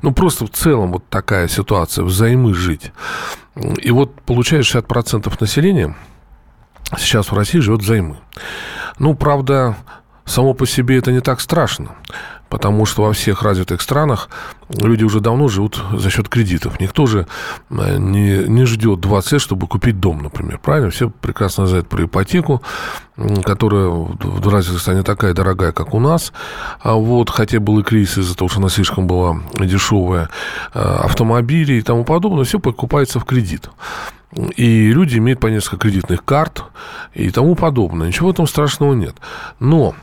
Ну, 0.01 0.13
просто 0.13 0.45
в 0.45 0.49
целом 0.51 0.93
вот 0.93 1.03
такая 1.09 1.49
ситуация, 1.49 2.05
взаймы 2.05 2.53
жить. 2.53 2.93
И 3.81 3.91
вот 3.91 4.21
получается 4.21 4.79
60% 4.79 5.33
населения 5.41 5.95
сейчас 6.97 7.31
в 7.31 7.35
России 7.35 7.59
живет 7.59 7.81
взаймы. 7.81 8.17
Ну, 8.99 9.15
правда, 9.15 9.75
само 10.25 10.53
по 10.53 10.65
себе 10.65 10.97
это 10.97 11.11
не 11.11 11.21
так 11.21 11.39
страшно, 11.39 11.91
потому 12.49 12.85
что 12.85 13.03
во 13.03 13.13
всех 13.13 13.43
развитых 13.43 13.81
странах 13.81 14.29
люди 14.69 15.03
уже 15.03 15.19
давно 15.19 15.47
живут 15.47 15.81
за 15.93 16.09
счет 16.09 16.29
кредитов. 16.29 16.79
Никто 16.79 17.05
же 17.05 17.27
э, 17.69 17.97
не, 17.97 18.47
не 18.47 18.65
ждет 18.65 18.99
20 18.99 19.31
лет, 19.33 19.41
чтобы 19.41 19.67
купить 19.67 19.99
дом, 19.99 20.23
например. 20.23 20.59
Правильно? 20.59 20.89
Все 20.89 21.09
прекрасно 21.09 21.67
знают 21.67 21.87
про 21.87 22.05
ипотеку, 22.05 22.61
которая 23.43 23.87
в 23.87 24.15
в 24.45 24.47
развитых 24.47 24.81
стране 24.81 25.03
такая 25.03 25.33
дорогая, 25.33 25.71
как 25.71 25.93
у 25.93 25.99
нас. 25.99 26.33
А 26.79 26.93
вот, 26.93 27.29
хотя 27.29 27.59
был 27.59 27.79
и 27.79 27.83
кризис 27.83 28.17
из-за 28.17 28.35
того, 28.35 28.49
что 28.49 28.59
она 28.59 28.69
слишком 28.69 29.07
была 29.07 29.41
дешевая, 29.59 30.29
э, 30.73 30.79
автомобили 30.79 31.73
и 31.73 31.81
тому 31.81 32.03
подобное, 32.03 32.43
все 32.45 32.59
покупается 32.59 33.19
в 33.19 33.25
кредит. 33.25 33.69
И 34.55 34.91
люди 34.91 35.17
имеют 35.17 35.39
по 35.39 35.47
несколько 35.47 35.77
кредитных 35.77 36.23
карт 36.25 36.63
и 37.13 37.29
тому 37.29 37.55
подобное. 37.55 38.07
Ничего 38.07 38.29
в 38.29 38.31
этом 38.31 38.47
страшного 38.47 38.93
нет. 38.93 39.15
Но 39.59 39.95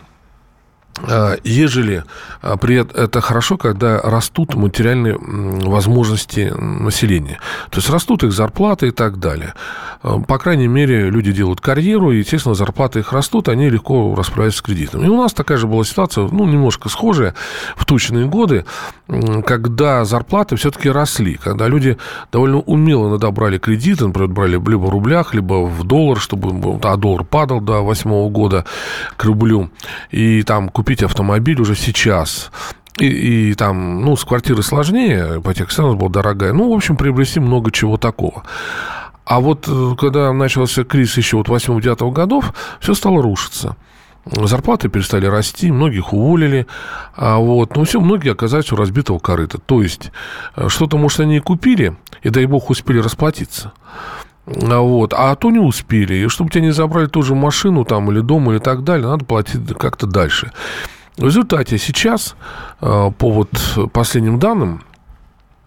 ежели 1.42 2.04
а, 2.42 2.56
при 2.56 2.76
эт- 2.80 2.94
это 2.96 3.20
хорошо, 3.20 3.56
когда 3.56 4.00
растут 4.00 4.54
материальные 4.54 5.16
возможности 5.18 6.52
населения. 6.56 7.38
То 7.70 7.78
есть 7.78 7.90
растут 7.90 8.22
их 8.24 8.32
зарплаты 8.32 8.88
и 8.88 8.90
так 8.90 9.18
далее. 9.18 9.54
А, 10.02 10.18
По 10.20 10.38
крайней 10.38 10.68
мере, 10.68 11.10
люди 11.10 11.32
делают 11.32 11.60
карьеру, 11.60 12.12
и, 12.12 12.18
естественно, 12.18 12.54
зарплаты 12.54 13.00
их 13.00 13.12
растут, 13.12 13.48
они 13.48 13.70
легко 13.70 14.14
расправляются 14.14 14.58
с 14.58 14.62
кредитом. 14.62 15.02
И 15.02 15.08
у 15.08 15.16
нас 15.16 15.32
такая 15.32 15.58
же 15.58 15.66
была 15.66 15.84
ситуация, 15.84 16.28
ну, 16.30 16.46
немножко 16.46 16.88
схожая 16.88 17.34
в 17.76 17.84
тучные 17.84 18.26
годы, 18.26 18.64
когда 19.44 20.04
зарплаты 20.04 20.56
все-таки 20.56 20.90
росли, 20.90 21.34
когда 21.34 21.68
люди 21.68 21.98
довольно 22.30 22.58
умело 22.58 23.08
надобрали 23.08 23.58
кредиты, 23.58 24.06
например, 24.06 24.28
брали 24.28 24.52
либо 24.52 24.86
в 24.86 24.88
рублях, 24.88 25.34
либо 25.34 25.64
в 25.64 25.84
доллар, 25.84 26.18
чтобы 26.18 26.78
а 26.82 26.96
доллар 26.96 27.24
падал 27.24 27.60
до 27.60 27.82
восьмого 27.82 28.28
года 28.30 28.64
к 29.16 29.24
рублю, 29.24 29.70
и 30.10 30.42
там 30.42 30.68
купить 30.82 31.04
автомобиль 31.04 31.60
уже 31.60 31.76
сейчас 31.76 32.50
и, 32.98 33.06
и 33.06 33.54
там, 33.54 34.00
ну, 34.00 34.16
с 34.16 34.24
квартиры 34.24 34.64
сложнее, 34.64 35.38
ипотека 35.38 35.70
все 35.70 35.82
равно 35.82 35.96
была 35.96 36.10
дорогая. 36.10 36.52
Ну, 36.52 36.72
в 36.72 36.74
общем, 36.74 36.96
приобрести 36.96 37.38
много 37.38 37.70
чего 37.70 37.98
такого. 37.98 38.42
А 39.24 39.38
вот 39.38 39.68
э, 39.68 39.94
когда 39.96 40.32
начался 40.32 40.82
кризис 40.82 41.18
еще 41.18 41.36
вот 41.36 41.46
8-9 41.46 42.10
годов, 42.10 42.52
все 42.80 42.94
стало 42.94 43.22
рушиться. 43.22 43.76
Зарплаты 44.26 44.88
перестали 44.88 45.26
расти, 45.26 45.70
многих 45.70 46.12
уволили, 46.12 46.66
а 47.14 47.36
вот, 47.38 47.76
но 47.76 47.84
все, 47.84 48.00
многие 48.00 48.32
оказались 48.32 48.72
у 48.72 48.76
разбитого 48.76 49.20
корыта. 49.20 49.58
То 49.58 49.82
есть, 49.82 50.10
э, 50.56 50.68
что-то, 50.68 50.98
может, 50.98 51.20
они 51.20 51.36
и 51.36 51.40
купили, 51.40 51.96
и, 52.24 52.28
дай 52.28 52.46
бог, 52.46 52.70
успели 52.70 52.98
расплатиться. 52.98 53.72
А 54.46 54.80
Вот, 54.80 55.14
а 55.14 55.34
то 55.36 55.50
не 55.50 55.58
успели. 55.58 56.14
И 56.14 56.28
чтобы 56.28 56.50
тебя 56.50 56.62
не 56.62 56.72
забрали 56.72 57.06
тоже 57.06 57.34
машину 57.34 57.84
там 57.84 58.10
или 58.10 58.20
дом 58.20 58.50
или 58.50 58.58
так 58.58 58.82
далее, 58.84 59.06
надо 59.06 59.24
платить 59.24 59.60
как-то 59.78 60.06
дальше. 60.06 60.52
В 61.16 61.24
результате 61.24 61.78
сейчас, 61.78 62.34
э, 62.80 63.10
по 63.18 63.30
вот 63.30 63.50
последним 63.92 64.38
данным, 64.38 64.82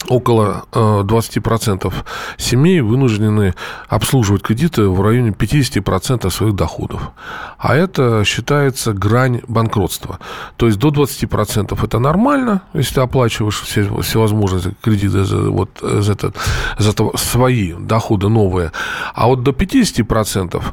около 0.09 0.65
э, 0.71 0.79
20% 0.79 1.93
семей 2.37 2.81
вынуждены 2.81 3.53
обслуживать 3.87 4.41
кредиты 4.41 4.87
в 4.87 5.01
районе 5.01 5.31
50% 5.31 6.29
своих 6.29 6.55
доходов. 6.55 7.11
А 7.57 7.75
это 7.75 8.23
считается 8.25 8.93
грань 8.93 9.41
банкротства. 9.47 10.19
То 10.57 10.67
есть 10.67 10.79
до 10.79 10.89
20% 10.89 11.83
это 11.83 11.99
нормально, 11.99 12.61
если 12.73 12.95
ты 12.95 13.01
оплачиваешь 13.01 13.61
все, 13.61 14.01
всевозможные 14.01 14.75
кредиты 14.81 15.23
за, 15.23 15.37
вот, 15.49 15.69
за, 15.81 16.13
этот, 16.13 16.35
за 16.77 16.93
свои 17.15 17.73
доходы 17.73 18.29
новые. 18.29 18.71
А 19.13 19.27
вот 19.27 19.43
до 19.43 19.51
50% 19.51 20.63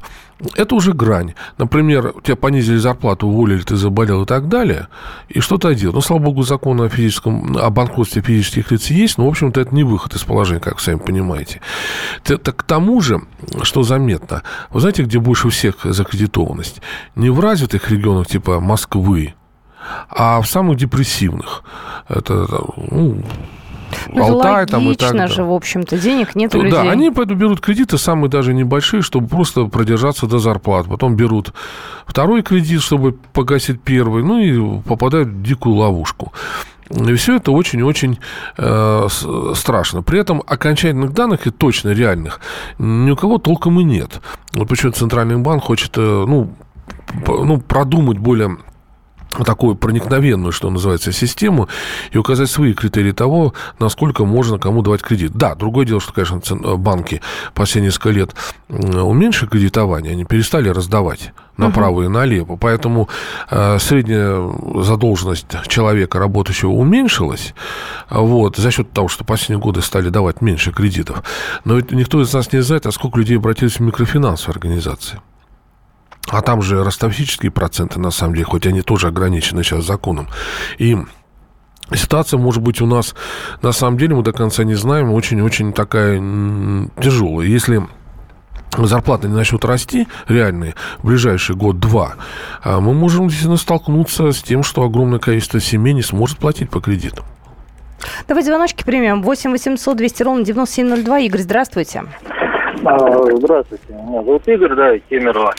это 0.55 0.75
уже 0.75 0.93
грань. 0.93 1.35
Например, 1.59 2.15
тебя 2.23 2.37
понизили 2.37 2.77
зарплату, 2.77 3.27
уволили, 3.27 3.63
ты 3.63 3.77
заболел 3.77 4.23
и 4.23 4.27
так 4.27 4.49
далее, 4.49 4.89
и 5.29 5.41
что 5.41 5.59
ты 5.59 5.75
делал? 5.75 5.95
Ну, 5.95 6.01
слава 6.01 6.23
богу, 6.23 6.43
закон 6.43 6.81
о, 6.81 6.89
физическом, 6.89 7.57
о 7.57 7.71
банкротстве 7.71 8.23
физических 8.23 8.71
лиц 8.71 8.91
есть, 8.91 9.19
но, 9.19 9.27
в 9.27 9.29
общем-то, 9.29 9.61
это 9.61 9.75
не 9.75 9.85
выход 9.85 10.15
из 10.15 10.23
положения, 10.23 10.61
как 10.61 10.77
вы 10.77 10.81
сами 10.81 10.99
понимаете. 10.99 11.61
Так 12.25 12.57
к 12.57 12.63
тому 12.63 13.01
же, 13.01 13.21
что 13.63 13.83
заметно, 13.83 14.43
вы 14.71 14.81
знаете, 14.81 15.03
где 15.03 15.19
больше 15.19 15.49
всех 15.51 15.77
закредитованность? 15.85 16.81
Не 17.15 17.31
в 17.31 17.41
развитых 17.41 17.91
регионах 17.91 18.27
типа 18.27 18.61
Москвы, 18.61 19.35
а 20.09 20.41
в 20.41 20.47
самых 20.47 20.79
депрессивных. 20.79 21.63
Это, 22.09 22.47
ну, 22.91 23.23
Ну, 24.09 24.25
Алтай 24.25 24.67
там 24.67 24.91
и 24.91 24.95
так 24.95 25.13
далее. 25.13 25.29
же, 25.29 25.45
в 25.45 25.53
общем-то, 25.53 25.99
денег 25.99 26.35
нет 26.35 26.55
у 26.55 26.63
людей. 26.63 26.73
Да, 26.73 26.91
они 26.91 27.11
поэтому 27.11 27.39
берут 27.39 27.61
кредиты 27.61 27.99
самые 27.99 28.31
даже 28.31 28.55
небольшие, 28.55 29.03
чтобы 29.03 29.29
просто 29.29 29.67
продержаться 29.67 30.27
до 30.27 30.39
зарплат. 30.39 30.87
Потом 30.87 31.17
берут 31.17 31.53
второй 32.07 32.43
кредит, 32.43 32.83
чтобы 32.83 33.13
погасить 33.33 33.81
первый, 33.81 34.23
ну 34.23 34.39
и 34.39 34.81
попадают 34.83 35.29
в 35.29 35.43
дикую 35.43 35.77
ловушку. 35.77 36.33
И 36.91 37.15
все 37.15 37.37
это 37.37 37.53
очень-очень 37.53 38.19
э, 38.59 39.09
страшно. 39.55 40.03
При 40.03 40.21
этом 40.21 40.43
окончательных 40.47 41.13
данных 41.13 41.47
и 41.47 41.51
точно 41.51 41.91
реальных 41.91 42.41
ни 42.79 43.11
у 43.11 43.17
кого 43.17 43.39
толком 43.39 43.81
и 43.81 43.85
нет. 43.85 44.21
Вот 44.53 44.69
почему 44.69 44.93
Центральный 44.93 45.39
банк 45.39 45.65
хочет 45.65 45.97
э, 45.97 46.01
ну, 46.01 46.53
ну, 47.27 47.61
продумать 47.61 48.19
более 48.19 48.59
такую 49.45 49.75
проникновенную, 49.75 50.53
что 50.53 50.71
называется, 50.71 51.13
систему 51.13 51.69
и 52.11 52.19
указать 52.19 52.51
свои 52.51 52.75
критерии 52.75 53.13
того, 53.13 53.55
насколько 53.79 54.25
можно 54.25 54.59
кому 54.59 54.83
давать 54.83 55.03
кредит. 55.03 55.33
Да, 55.35 55.55
другое 55.55 55.87
дело, 55.87 56.01
что, 56.01 56.13
конечно, 56.13 56.77
банки 56.77 57.21
последние 57.55 57.89
несколько 57.89 58.11
лет 58.11 58.35
уменьшили 58.69 59.49
кредитование, 59.49 60.13
они 60.13 60.25
перестали 60.25 60.69
раздавать 60.69 61.33
направо 61.57 61.97
угу. 61.97 62.03
и 62.05 62.09
налево. 62.09 62.57
Поэтому 62.57 63.09
э, 63.51 63.79
средняя 63.79 64.51
задолженность 64.83 65.47
человека, 65.69 66.19
работающего, 66.19 66.71
уменьшилась 66.71 67.55
вот, 68.11 68.57
за 68.57 68.71
счет 68.71 68.93
того, 68.93 69.09
что 69.09 69.25
последние 69.25 69.63
годы 69.63 69.83
стали 69.83 70.09
давать 70.09 70.41
меньше 70.41 70.73
кредитов. 70.73 71.23
Но 71.65 71.77
ведь 71.77 71.93
никто 71.93 72.21
из 72.23 72.33
нас 72.33 72.53
не 72.53 72.63
знает, 72.63 72.87
а 72.87 72.93
сколько 72.93 73.19
людей 73.19 73.37
обратились 73.37 73.77
в 73.77 73.81
микрофинансовые 73.81 74.55
организации. 74.55 75.21
А 76.29 76.41
там 76.41 76.63
же 76.63 76.83
ростовсические 76.83 77.51
проценты, 77.51 78.01
на 78.01 78.11
самом 78.11 78.35
деле, 78.35 78.45
хоть 78.45 78.67
они 78.67 78.83
тоже 78.83 79.09
ограничены 79.09 79.63
сейчас 79.63 79.85
законом. 79.85 80.29
И 80.79 80.97
Ситуация 81.95 82.39
может 82.39 82.63
быть 82.63 82.81
у 82.81 82.87
нас, 82.87 83.15
на 83.61 83.73
самом 83.73 83.99
деле, 83.99 84.15
мы 84.15 84.23
до 84.23 84.33
конца 84.33 84.65
не 84.65 84.75
знаем, 84.75 85.13
очень-очень 85.13 85.73
такая 85.73 86.19
тяжелая. 87.01 87.47
Если 87.47 87.83
зарплаты 88.79 89.29
не 89.29 89.35
начнут 89.35 89.65
расти, 89.65 90.09
реальные, 90.29 90.75
в 90.99 91.07
ближайший 91.07 91.55
год-два, 91.55 92.15
а 92.63 92.81
мы 92.81 92.95
можем 92.95 93.29
действительно 93.29 93.59
столкнуться 93.59 94.33
с 94.33 94.43
тем, 94.43 94.63
что 94.63 94.85
огромное 94.85 95.19
количество 95.19 95.61
семей 95.61 95.93
не 95.93 96.03
сможет 96.03 96.39
платить 96.39 96.71
по 96.71 96.81
кредитам. 96.81 97.27
Давайте 98.27 98.49
звоночки 98.49 98.85
примем. 98.85 99.23
8 99.23 99.51
800 99.51 99.97
200 99.97 100.23
ровно 100.23 100.45
9702. 100.45 101.19
Игорь, 101.21 101.41
здравствуйте. 101.43 102.05
А, 102.85 102.99
здравствуйте. 103.37 103.85
Меня 103.91 104.23
зовут 104.25 104.49
Игорь, 104.49 104.75
да, 104.75 104.99
Кемерово 104.99 105.55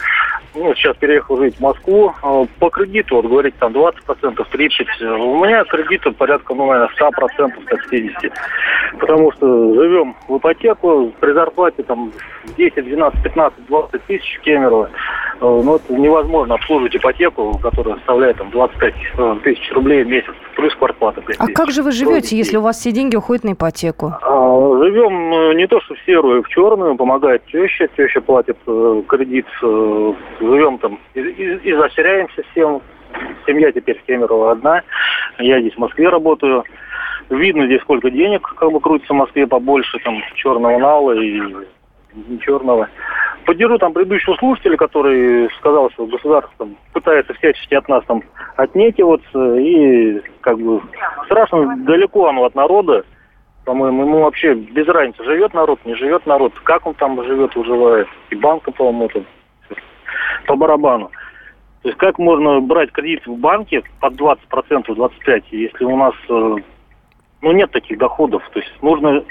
ну, 0.56 0.74
сейчас 0.76 0.96
переехал 0.98 1.38
жить 1.38 1.56
в 1.56 1.62
Москву. 1.62 2.14
А, 2.22 2.46
по 2.60 2.70
кредиту, 2.70 3.16
вот 3.16 3.26
говорить, 3.26 3.56
там 3.58 3.74
20%, 3.74 3.94
30%. 4.08 5.18
У 5.18 5.44
меня 5.44 5.64
кредиты 5.66 6.12
порядка, 6.12 6.54
ну, 6.54 6.68
наверное, 6.68 6.90
100%, 7.00 7.52
150%. 7.92 8.32
Потому 9.00 9.32
что 9.34 9.74
живем 9.74 10.16
в 10.28 10.38
ипотеку, 10.38 11.12
при 11.20 11.34
зарплате 11.34 11.84
там 11.84 12.12
10, 12.58 12.86
12, 12.86 13.24
15, 13.24 13.66
20 13.68 14.04
тысяч 14.06 14.38
в 14.38 14.42
Кемерово. 14.42 14.90
А, 15.40 15.46
ну, 15.46 15.76
это 15.76 15.94
невозможно 15.94 16.56
обслуживать 16.56 16.96
ипотеку, 16.96 17.58
которая 17.62 17.96
составляет 17.96 18.38
там 18.38 18.50
25 18.52 18.94
э, 19.18 19.36
тысяч 19.44 19.72
рублей 19.72 20.04
в 20.04 20.08
месяц, 20.08 20.34
плюс 20.56 20.74
квартплата. 20.76 21.22
А 21.38 21.48
как 21.48 21.72
же 21.72 21.84
вы 21.84 21.92
живете, 21.92 22.38
если 22.38 22.58
у 22.58 22.62
вас 22.62 22.80
все 22.80 22.92
деньги 22.92 23.16
уходят 23.16 23.44
на 23.44 23.54
ипотеку? 23.54 24.14
А, 24.22 24.78
живем 24.84 25.34
э, 25.34 25.54
не 25.56 25.68
то, 25.68 25.82
что 25.82 25.96
в 25.96 26.00
серую, 26.06 26.44
в 26.44 26.50
черную, 26.50 26.96
помогает 26.96 27.46
теща, 27.46 27.88
теща 27.96 28.22
платит 28.22 28.58
э, 28.68 29.02
кредит 29.08 29.46
живем 29.62 30.78
там 30.78 31.00
и, 31.14 31.20
и, 31.20 31.70
и 31.70 31.74
засеряемся 31.74 32.44
всем. 32.52 32.82
Семья 33.46 33.72
теперь 33.72 34.00
в 34.00 34.04
Кемерово 34.04 34.52
одна. 34.52 34.82
Я 35.40 35.60
здесь 35.60 35.74
в 35.74 35.80
Москве 35.80 36.10
работаю. 36.10 36.64
Видно 37.30 37.66
здесь 37.66 37.82
сколько 37.82 38.10
денег 38.10 38.42
как 38.58 38.72
бы 38.72 38.80
крутится 38.80 39.14
в 39.14 39.18
Москве 39.18 39.48
побольше, 39.48 40.00
там 40.04 40.22
черного 40.36 40.78
нала 40.78 41.12
и 41.14 41.40
черного. 42.42 42.90
Поддержу 43.46 43.78
там 43.78 43.94
предыдущего 43.94 44.36
слушателя, 44.36 44.78
который 44.78 45.50
сказал, 45.58 45.90
что 45.92 46.06
государство 46.06 46.54
там, 46.58 46.76
пытается 46.94 47.34
всячески 47.34 47.74
от 47.74 47.88
нас 47.90 48.04
там 48.06 48.22
вот 49.04 49.22
и 49.36 50.22
как 50.42 50.60
бы 50.60 50.82
страшно 51.26 51.78
далеко 51.78 52.28
оно 52.28 52.46
от 52.46 52.56
народа. 52.56 53.04
По-моему, 53.66 54.04
ему 54.04 54.22
вообще 54.24 54.54
без 54.54 54.88
разницы, 54.88 55.24
живет 55.24 55.54
народ, 55.54 55.80
не 55.86 55.96
живет 55.96 56.26
народ, 56.26 56.54
как 56.64 56.86
он 56.86 56.94
там 56.96 57.22
живет, 57.24 57.56
выживает. 57.56 58.08
И 58.30 58.36
банка, 58.36 58.72
по-моему, 58.72 59.06
это 59.06 59.24
по 60.46 60.56
барабану. 60.56 61.10
То 61.82 61.90
есть 61.90 61.98
как 61.98 62.18
можно 62.18 62.62
брать 62.62 62.92
кредит 62.92 63.26
в 63.26 63.38
банке 63.38 63.84
под 64.00 64.14
20%, 64.14 64.38
25%, 64.88 65.44
если 65.52 65.84
у 65.84 65.98
нас 65.98 66.14
э, 66.30 66.56
ну, 67.42 67.52
нет 67.52 67.72
таких 67.72 67.98
доходов. 67.98 68.42
То 68.54 68.60
есть 68.60 68.72
нужно 68.82 69.24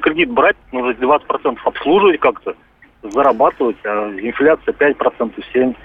кредит 0.00 0.30
брать, 0.30 0.56
нужно 0.72 0.92
20% 0.92 1.58
обслуживать 1.64 2.20
как-то, 2.20 2.54
зарабатывать, 3.02 3.76
а 3.84 4.10
инфляция 4.10 4.72
5%, 4.72 5.32
7%. 5.54 5.76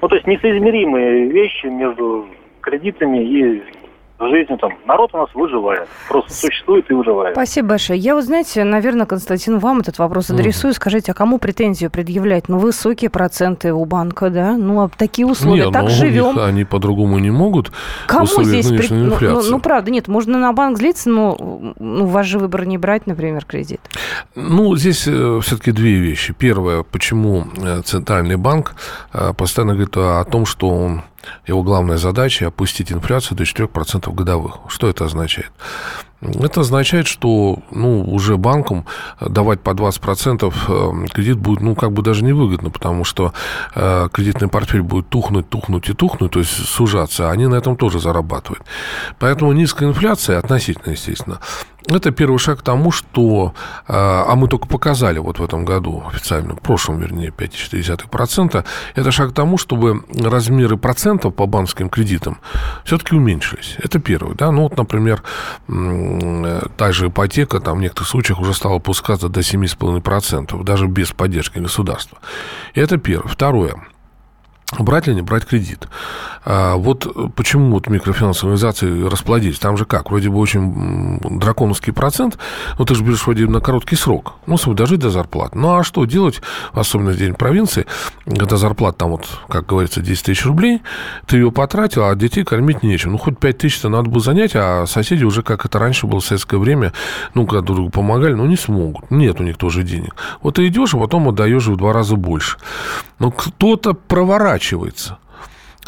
Ну, 0.00 0.08
то 0.08 0.14
есть 0.14 0.26
несоизмеримые 0.26 1.28
вещи 1.28 1.66
между 1.66 2.28
кредитами 2.60 3.24
и 3.24 3.62
жизнью 4.20 4.58
там 4.58 4.72
народ 4.86 5.10
у 5.14 5.18
нас 5.18 5.28
выживает. 5.34 5.88
Просто 6.08 6.32
существует 6.32 6.90
и 6.90 6.94
выживает. 6.94 7.34
Спасибо 7.34 7.68
большое. 7.68 7.98
Я 7.98 8.14
вот, 8.14 8.24
знаете, 8.24 8.64
наверное, 8.64 9.06
Константин, 9.06 9.58
вам 9.58 9.80
этот 9.80 9.98
вопрос 9.98 10.30
адресую. 10.30 10.72
Mm. 10.72 10.76
Скажите, 10.76 11.12
а 11.12 11.14
кому 11.14 11.38
претензию 11.38 11.90
предъявлять? 11.90 12.48
Ну, 12.48 12.58
высокие 12.58 13.10
проценты 13.10 13.72
у 13.72 13.84
банка, 13.84 14.30
да? 14.30 14.56
Ну, 14.56 14.82
а 14.82 14.88
такие 14.88 15.26
условия, 15.26 15.66
не, 15.66 15.72
так 15.72 15.84
ну, 15.84 15.90
живем. 15.90 16.38
они 16.38 16.64
по-другому 16.64 17.18
не 17.18 17.30
могут. 17.30 17.72
Кому 18.06 18.26
здесь... 18.42 18.68
При... 18.68 18.88
Ну, 18.92 19.16
ну, 19.20 19.42
ну, 19.42 19.60
правда, 19.60 19.90
нет, 19.90 20.08
можно 20.08 20.38
на 20.38 20.52
банк 20.52 20.78
злиться, 20.78 21.10
но 21.10 21.36
ну, 21.78 22.06
ваш 22.06 22.26
же 22.26 22.38
выбор 22.38 22.64
не 22.64 22.78
брать, 22.78 23.06
например, 23.06 23.44
кредит. 23.44 23.80
Ну, 24.34 24.76
здесь 24.76 25.06
э, 25.06 25.40
все-таки 25.42 25.72
две 25.72 25.94
вещи. 25.94 26.34
Первое, 26.36 26.82
почему 26.82 27.46
э, 27.56 27.82
Центральный 27.82 28.36
банк 28.36 28.74
э, 29.12 29.32
постоянно 29.36 29.74
говорит 29.74 29.96
о 29.96 30.24
том, 30.24 30.46
что 30.46 30.68
он 30.68 31.02
его 31.46 31.62
главная 31.62 31.96
задача– 31.96 32.46
опустить 32.48 32.92
инфляцию 32.92 33.36
до 33.36 33.44
4% 33.44 34.12
годовых. 34.12 34.58
Что 34.68 34.88
это 34.88 35.04
означает? 35.04 35.50
Это 36.20 36.62
означает, 36.62 37.06
что 37.06 37.60
ну, 37.70 38.02
уже 38.02 38.36
банкам 38.36 38.84
давать 39.20 39.60
по 39.60 39.70
20% 39.70 40.52
э, 40.68 41.06
кредит 41.12 41.36
будет 41.36 41.60
ну, 41.60 41.76
как 41.76 41.92
бы 41.92 42.02
даже 42.02 42.24
невыгодно, 42.24 42.70
потому 42.70 43.04
что 43.04 43.32
э, 43.74 44.08
кредитный 44.12 44.48
портфель 44.48 44.82
будет 44.82 45.08
тухнуть, 45.08 45.48
тухнуть 45.48 45.88
и 45.88 45.92
тухнуть, 45.92 46.32
то 46.32 46.40
есть 46.40 46.50
сужаться, 46.50 47.28
а 47.28 47.32
они 47.32 47.46
на 47.46 47.54
этом 47.54 47.76
тоже 47.76 48.00
зарабатывают. 48.00 48.64
Поэтому 49.20 49.52
низкая 49.52 49.88
инфляция, 49.88 50.38
относительно, 50.38 50.92
естественно, 50.92 51.38
это 51.86 52.10
первый 52.10 52.38
шаг 52.38 52.58
к 52.58 52.62
тому, 52.62 52.90
что... 52.90 53.54
А, 53.86 54.26
а 54.28 54.34
мы 54.34 54.48
только 54.48 54.66
показали 54.66 55.18
вот 55.18 55.38
в 55.38 55.44
этом 55.44 55.64
году 55.64 56.04
официально, 56.06 56.54
в 56.54 56.60
прошлом, 56.60 57.00
вернее, 57.00 57.30
5,4%. 57.30 58.64
Это 58.94 59.10
шаг 59.10 59.30
к 59.30 59.32
тому, 59.32 59.56
чтобы 59.56 60.04
размеры 60.14 60.76
процентов 60.76 61.34
по 61.34 61.46
банковским 61.46 61.88
кредитам 61.88 62.38
все-таки 62.84 63.14
уменьшились. 63.14 63.76
Это 63.78 64.00
первый, 64.00 64.34
да. 64.36 64.50
Ну, 64.50 64.62
вот, 64.62 64.76
например, 64.76 65.22
та 66.76 66.92
же 66.92 67.08
ипотека 67.08 67.60
там 67.60 67.78
в 67.78 67.80
некоторых 67.80 68.08
случаях 68.08 68.40
уже 68.40 68.54
стала 68.54 68.76
опускаться 68.76 69.28
до 69.28 69.40
7,5%, 69.40 70.64
даже 70.64 70.86
без 70.86 71.10
поддержки 71.12 71.58
государства. 71.58 72.18
Это 72.74 72.96
первое. 72.98 73.28
Второе 73.28 73.74
брать 74.78 75.08
или 75.08 75.14
не 75.14 75.22
брать 75.22 75.46
кредит. 75.46 75.88
А 76.44 76.76
вот 76.76 77.34
почему 77.34 77.72
вот 77.72 77.88
микрофинансовые 77.88 78.54
организации 78.54 79.06
расплодились? 79.06 79.58
Там 79.58 79.76
же 79.76 79.84
как? 79.84 80.10
Вроде 80.10 80.30
бы 80.30 80.38
очень 80.38 81.18
драконовский 81.38 81.92
процент, 81.92 82.38
но 82.78 82.84
ты 82.84 82.94
же 82.94 83.04
берешь 83.04 83.24
вроде 83.24 83.46
на 83.46 83.60
короткий 83.60 83.96
срок. 83.96 84.34
Ну, 84.46 84.56
свой 84.56 84.74
дожить 84.74 85.00
до 85.00 85.10
зарплат. 85.10 85.54
Ну, 85.54 85.76
а 85.76 85.84
что 85.84 86.04
делать, 86.04 86.40
особенно 86.72 87.10
в 87.10 87.16
день 87.16 87.34
провинции, 87.34 87.86
когда 88.24 88.56
зарплата 88.56 88.98
там 88.98 89.10
вот, 89.10 89.26
как 89.48 89.66
говорится, 89.66 90.00
10 90.00 90.24
тысяч 90.24 90.46
рублей, 90.46 90.82
ты 91.26 91.36
ее 91.36 91.52
потратил, 91.52 92.04
а 92.04 92.14
детей 92.14 92.44
кормить 92.44 92.82
нечем. 92.82 93.12
Ну, 93.12 93.18
хоть 93.18 93.38
5 93.38 93.58
тысяч-то 93.58 93.88
надо 93.88 94.08
было 94.10 94.20
занять, 94.20 94.52
а 94.54 94.86
соседи 94.86 95.24
уже, 95.24 95.42
как 95.42 95.66
это 95.66 95.78
раньше 95.78 96.06
было 96.06 96.20
в 96.20 96.24
советское 96.24 96.58
время, 96.58 96.92
ну, 97.34 97.46
когда 97.46 97.62
друг 97.62 97.76
другу 97.76 97.90
помогали, 97.90 98.32
ну, 98.34 98.46
не 98.46 98.56
смогут. 98.56 99.10
Нет 99.10 99.40
у 99.40 99.44
них 99.44 99.56
тоже 99.56 99.82
денег. 99.82 100.14
Вот 100.40 100.54
ты 100.54 100.66
идешь, 100.66 100.94
а 100.94 100.98
потом 100.98 101.28
отдаешь 101.28 101.66
в 101.66 101.76
два 101.76 101.92
раза 101.92 102.16
больше. 102.16 102.56
Ну, 103.18 103.32
кто-то 103.32 103.94
проворачивается 104.58 105.18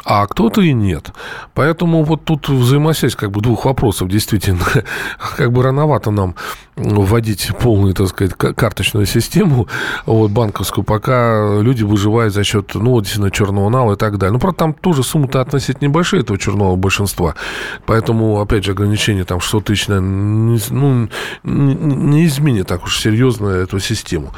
а 0.03 0.27
кто-то 0.27 0.63
и 0.63 0.73
нет. 0.73 1.13
Поэтому 1.53 2.05
вот 2.05 2.25
тут 2.25 2.49
взаимосвязь 2.49 3.15
как 3.15 3.31
бы 3.31 3.43
двух 3.43 3.67
вопросов 3.67 4.09
действительно. 4.09 4.65
Как 5.37 5.53
бы 5.53 5.63
рановато 5.63 6.11
нам 6.11 6.37
вводить 6.75 7.51
полную, 7.61 7.93
так 7.93 8.09
сказать, 8.09 8.33
карточную 8.33 9.05
систему 9.05 9.69
вот, 10.07 10.31
банковскую, 10.31 10.85
пока 10.85 11.61
люди 11.61 11.83
выживают 11.83 12.33
за 12.33 12.45
счет, 12.45 12.71
ну, 12.75 12.93
вот, 12.93 13.03
действительно, 13.03 13.31
черного 13.31 13.69
нала 13.69 13.93
и 13.93 13.97
так 13.97 14.17
далее. 14.17 14.33
Ну, 14.33 14.39
правда, 14.39 14.61
там 14.61 14.73
тоже 14.73 15.03
суммы-то 15.03 15.43
относительно 15.43 15.89
небольшие 15.89 16.23
этого 16.23 16.39
черного 16.39 16.77
большинства. 16.77 17.35
Поэтому, 17.85 18.41
опять 18.41 18.65
же, 18.65 18.73
ограничение 18.73 19.25
там 19.25 19.41
600 19.41 19.65
тысяч, 19.67 19.89
наверное, 19.89 20.55
не, 20.55 20.61
ну, 20.71 21.09
не, 21.45 21.75
не 21.75 22.25
изменит 22.25 22.69
так 22.69 22.85
уж 22.85 22.99
серьезно 22.99 23.49
эту 23.49 23.79
систему. 23.81 24.33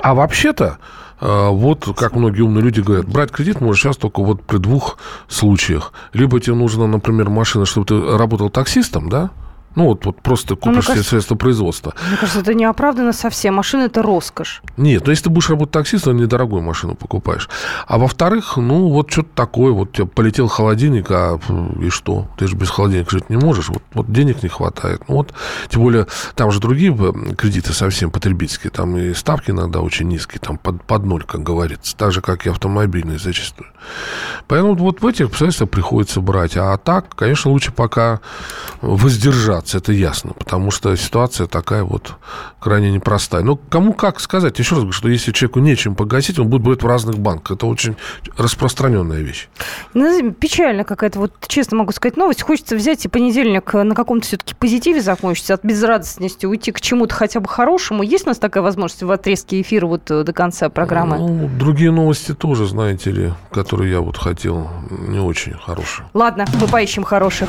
А 0.00 0.14
вообще-то, 0.14 0.78
а, 1.20 1.50
вот, 1.50 1.88
как 1.96 2.14
многие 2.14 2.42
умные 2.42 2.62
люди 2.62 2.80
говорят, 2.80 3.06
брать 3.06 3.30
кредит 3.30 3.60
можно 3.60 3.76
сейчас 3.76 3.96
только 3.96 4.22
вот 4.22 4.42
при 4.42 4.58
двух 4.58 4.98
случаях. 5.28 5.92
Либо 6.12 6.40
тебе 6.40 6.54
нужна, 6.54 6.86
например, 6.86 7.28
машина, 7.28 7.66
чтобы 7.66 7.86
ты 7.86 8.16
работал 8.16 8.50
таксистом, 8.50 9.08
да, 9.08 9.30
Ну, 9.78 9.84
вот, 9.84 10.04
вот 10.06 10.20
просто 10.22 10.56
купишь 10.56 10.72
мне 10.74 10.82
себе 10.82 10.92
кажется- 10.94 11.10
средства 11.10 11.36
производства. 11.36 11.94
Мне 12.08 12.16
кажется, 12.16 12.40
это 12.40 12.52
неоправданно 12.52 13.12
совсем. 13.12 13.54
Машина– 13.54 13.82
это 13.84 14.02
роскошь. 14.02 14.60
Нет, 14.76 15.04
ну 15.06 15.10
если 15.12 15.24
ты 15.24 15.30
будешь 15.30 15.48
работать 15.48 15.72
таксистом, 15.72 16.16
недорогую 16.16 16.62
машину 16.62 16.96
покупаешь. 16.96 17.48
А 17.86 17.96
во-вторых, 17.96 18.56
ну 18.56 18.88
вот 18.88 19.12
что-то 19.12 19.28
такое, 19.36 19.70
вот 19.70 19.90
у 19.90 19.92
тебя 19.92 20.06
полетел 20.06 20.48
холодильник, 20.48 21.06
а 21.12 21.38
и 21.80 21.90
что? 21.90 22.26
Ты 22.36 22.48
же 22.48 22.56
без 22.56 22.70
холодильника 22.70 23.12
жить 23.12 23.30
не 23.30 23.36
можешь, 23.36 23.68
вот, 23.68 23.84
вот 23.94 24.10
денег 24.12 24.42
не 24.42 24.48
хватает. 24.48 25.02
Ну 25.06 25.14
вот, 25.14 25.32
тем 25.68 25.82
более, 25.82 26.08
там 26.34 26.50
же 26.50 26.58
другие 26.58 26.90
м, 26.90 27.36
кредиты 27.36 27.72
совсем 27.72 28.10
потребительские, 28.10 28.72
там 28.72 28.96
и 28.96 29.14
ставки 29.14 29.52
иногда 29.52 29.78
очень 29.78 30.08
низкие, 30.08 30.40
там 30.40 30.58
под, 30.58 30.82
под 30.82 31.04
ноль, 31.06 31.22
как 31.22 31.44
говорится, 31.44 31.96
так 31.96 32.10
же, 32.10 32.20
как 32.20 32.46
и 32.46 32.50
автомобильные 32.50 33.20
зачастую. 33.20 33.68
Поэтому 34.48 34.74
вот 34.74 35.02
в 35.02 35.06
этих 35.06 35.26
обстоятельствах 35.26 35.70
приходится 35.70 36.20
брать. 36.20 36.56
А 36.56 36.76
так, 36.78 37.14
конечно, 37.14 37.52
лучше 37.52 37.70
пока 37.70 38.18
воздержаться, 38.80 39.67
это 39.74 39.92
ясно, 39.92 40.32
потому 40.32 40.70
что 40.70 40.94
ситуация 40.96 41.46
такая 41.46 41.84
вот 41.84 42.14
крайне 42.60 42.90
непростая. 42.90 43.42
Но 43.42 43.56
кому 43.56 43.92
как 43.92 44.20
сказать? 44.20 44.58
Еще 44.58 44.74
раз 44.74 44.80
говорю, 44.80 44.92
что 44.92 45.08
если 45.08 45.32
человеку 45.32 45.60
нечем 45.60 45.94
погасить, 45.94 46.38
он 46.38 46.48
будет 46.48 46.62
брать 46.62 46.82
в 46.82 46.86
разных 46.86 47.18
банках. 47.18 47.56
Это 47.56 47.66
очень 47.66 47.96
распространенная 48.36 49.20
вещь. 49.20 49.48
Ну, 49.94 50.32
печально 50.32 50.84
какая-то, 50.84 51.18
вот 51.18 51.32
честно 51.46 51.78
могу 51.78 51.92
сказать, 51.92 52.16
новость. 52.16 52.42
Хочется 52.42 52.76
взять 52.76 53.04
и 53.04 53.08
понедельник 53.08 53.72
на 53.72 53.94
каком-то 53.94 54.26
все-таки 54.26 54.54
позитиве 54.54 55.00
закончить, 55.00 55.50
от 55.50 55.64
безрадостности 55.64 56.46
уйти 56.46 56.72
к 56.72 56.80
чему-то 56.80 57.14
хотя 57.14 57.40
бы 57.40 57.48
хорошему. 57.48 58.02
Есть 58.02 58.26
у 58.26 58.28
нас 58.28 58.38
такая 58.38 58.62
возможность 58.62 59.02
в 59.02 59.10
отрезке 59.10 59.60
эфира 59.60 59.86
вот 59.86 60.10
э, 60.10 60.24
до 60.24 60.32
конца 60.32 60.68
программы? 60.68 61.18
Ну, 61.18 61.50
другие 61.58 61.90
новости 61.90 62.34
тоже, 62.34 62.66
знаете 62.66 63.10
ли, 63.10 63.32
которые 63.50 63.92
я 63.92 64.00
вот 64.00 64.16
хотел, 64.16 64.68
не 64.90 65.18
очень 65.18 65.54
хорошие. 65.54 66.06
Ладно, 66.14 66.46
мы 66.60 66.66
поищем 66.66 67.04
хороших. 67.04 67.48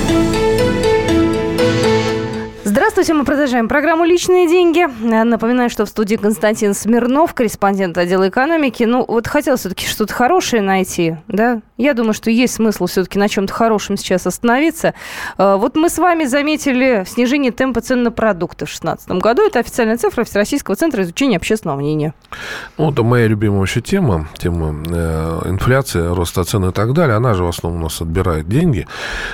Здравствуйте, 2.81 3.13
мы 3.13 3.25
продолжаем 3.25 3.67
программу 3.67 4.05
«Личные 4.05 4.47
деньги». 4.49 4.87
Э, 5.03 5.23
Напоминаю, 5.23 5.69
что 5.69 5.85
в 5.85 5.89
студии 5.89 6.15
Константин 6.15 6.73
Смирнов, 6.73 7.35
корреспондент 7.35 7.95
отдела 7.95 8.27
экономики. 8.27 8.85
Ну, 8.85 9.05
вот 9.07 9.27
хотел 9.27 9.57
все-таки 9.57 9.85
что-то 9.85 10.11
хорошее 10.15 10.63
найти, 10.63 11.15
да? 11.27 11.61
Я 11.77 11.93
думаю, 11.93 12.13
что 12.13 12.31
есть 12.31 12.55
смысл 12.55 12.87
все-таки 12.87 13.19
на 13.19 13.29
чем-то 13.29 13.53
хорошем 13.53 13.97
сейчас 13.97 14.25
остановиться. 14.25 14.95
Э, 15.37 15.57
Вот 15.59 15.75
мы 15.75 15.91
с 15.91 15.99
вами 15.99 16.25
заметили 16.25 17.03
снижение 17.07 17.51
темпа 17.51 17.81
цен 17.81 18.01
на 18.01 18.09
продукты 18.09 18.65
в 18.65 18.69
2016 18.69 19.11
году. 19.21 19.45
Это 19.45 19.59
официальная 19.59 19.97
цифра 19.97 20.23
Всероссийского 20.23 20.75
центра 20.75 21.03
изучения 21.03 21.37
общественного 21.37 21.77
мнения. 21.77 22.15
Ну, 22.79 22.91
это 22.91 23.03
моя 23.03 23.27
любимая 23.27 23.59
вообще 23.59 23.81
тема, 23.81 24.27
тема 24.39 24.75
э, 24.89 25.41
инфляции, 25.45 26.01
роста 26.15 26.43
цен 26.45 26.65
и 26.65 26.71
так 26.71 26.93
далее. 26.93 27.15
Она 27.15 27.35
же 27.35 27.43
в 27.43 27.47
основном 27.47 27.81
у 27.81 27.83
нас 27.83 28.01
отбирает 28.01 28.49
деньги. 28.49 28.87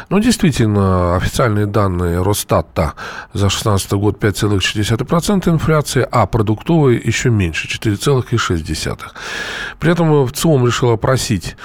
Но 0.10 0.20
действительно, 0.20 1.16
официальные 1.16 1.66
данные 1.66 2.22
Росстата 2.22 2.94
за 3.38 3.48
2016 3.48 3.92
год 3.94 4.24
5,4% 4.24 5.50
инфляции, 5.50 6.08
а 6.12 6.26
продуктовые 6.26 7.02
еще 7.04 7.30
меньше, 7.30 7.68
4,6%. 7.68 9.00
При 9.80 9.92
этом 9.92 10.26
в 10.26 10.32
ЦИОМ 10.32 10.66
решил 10.66 10.92
опросить, 10.92 11.56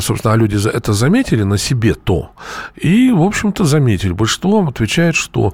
собственно, 0.00 0.34
а 0.34 0.36
люди 0.36 0.56
это 0.68 0.92
заметили 0.92 1.42
на 1.42 1.58
себе 1.58 1.94
то. 1.94 2.30
И, 2.76 3.12
в 3.12 3.22
общем-то, 3.22 3.64
заметили. 3.64 4.12
Большинство 4.12 4.66
отвечает, 4.66 5.14
что 5.14 5.52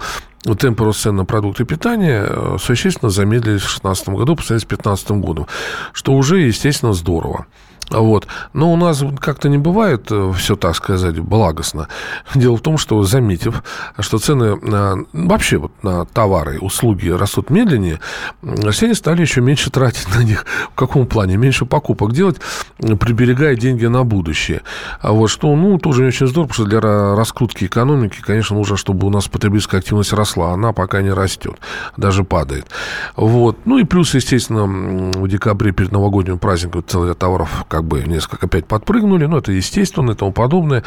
темпы 0.54 0.84
роста 0.84 1.04
цен 1.04 1.16
на 1.16 1.24
продукты 1.24 1.64
питания 1.64 2.24
э, 2.28 2.56
существенно 2.60 3.10
замедлились 3.10 3.62
в 3.62 3.80
2016 3.82 4.08
году 4.10 4.36
по 4.36 4.42
сравнению 4.42 4.60
с 4.60 4.68
2015 4.68 5.10
годом, 5.10 5.46
что 5.92 6.12
уже, 6.12 6.40
естественно, 6.40 6.92
здорово. 6.92 7.46
Вот. 7.90 8.26
Но 8.52 8.72
у 8.72 8.76
нас 8.76 9.02
как-то 9.20 9.48
не 9.48 9.58
бывает 9.58 10.10
все, 10.34 10.56
так 10.56 10.74
сказать, 10.74 11.18
благостно. 11.20 11.88
Дело 12.34 12.56
в 12.56 12.60
том, 12.60 12.78
что 12.78 13.02
заметив, 13.04 13.62
что 13.98 14.18
цены 14.18 14.56
на, 14.56 15.04
вообще 15.12 15.58
вот 15.58 15.72
на 15.82 16.04
товары 16.06 16.58
услуги 16.58 17.08
растут 17.08 17.50
медленнее, 17.50 18.00
россияне 18.42 18.94
стали 18.94 19.20
еще 19.22 19.40
меньше 19.40 19.70
тратить 19.70 20.08
на 20.16 20.22
них. 20.22 20.46
В 20.72 20.74
каком 20.74 21.06
плане? 21.06 21.36
Меньше 21.36 21.64
покупок 21.64 22.12
делать, 22.12 22.40
приберегая 22.78 23.54
деньги 23.56 23.86
на 23.86 24.04
будущее. 24.04 24.62
А 25.00 25.12
вот 25.12 25.28
что, 25.28 25.54
ну, 25.54 25.78
тоже 25.78 26.02
не 26.02 26.08
очень 26.08 26.26
здорово, 26.26 26.48
потому 26.48 26.66
что 26.66 26.70
для 26.70 26.78
ра- 26.80 27.14
раскрутки 27.14 27.64
экономики, 27.64 28.18
конечно, 28.20 28.56
нужно, 28.56 28.76
чтобы 28.76 29.06
у 29.06 29.10
нас 29.10 29.28
потребительская 29.28 29.80
активность 29.80 30.12
росла. 30.12 30.52
Она 30.52 30.72
пока 30.72 31.02
не 31.02 31.10
растет, 31.10 31.54
даже 31.96 32.24
падает. 32.24 32.66
Вот. 33.14 33.58
Ну 33.64 33.78
и 33.78 33.84
плюс, 33.84 34.14
естественно, 34.14 34.64
в 34.66 35.28
декабре 35.28 35.72
перед 35.72 35.92
новогодним 35.92 36.38
праздником 36.38 36.84
целый 36.86 37.14
товаров 37.14 37.64
как 37.76 37.84
бы 37.84 38.02
несколько 38.02 38.46
опять 38.46 38.66
подпрыгнули, 38.66 39.26
ну, 39.26 39.36
это 39.36 39.52
естественно 39.52 40.12
и 40.12 40.14
тому 40.14 40.32
подобное. 40.32 40.82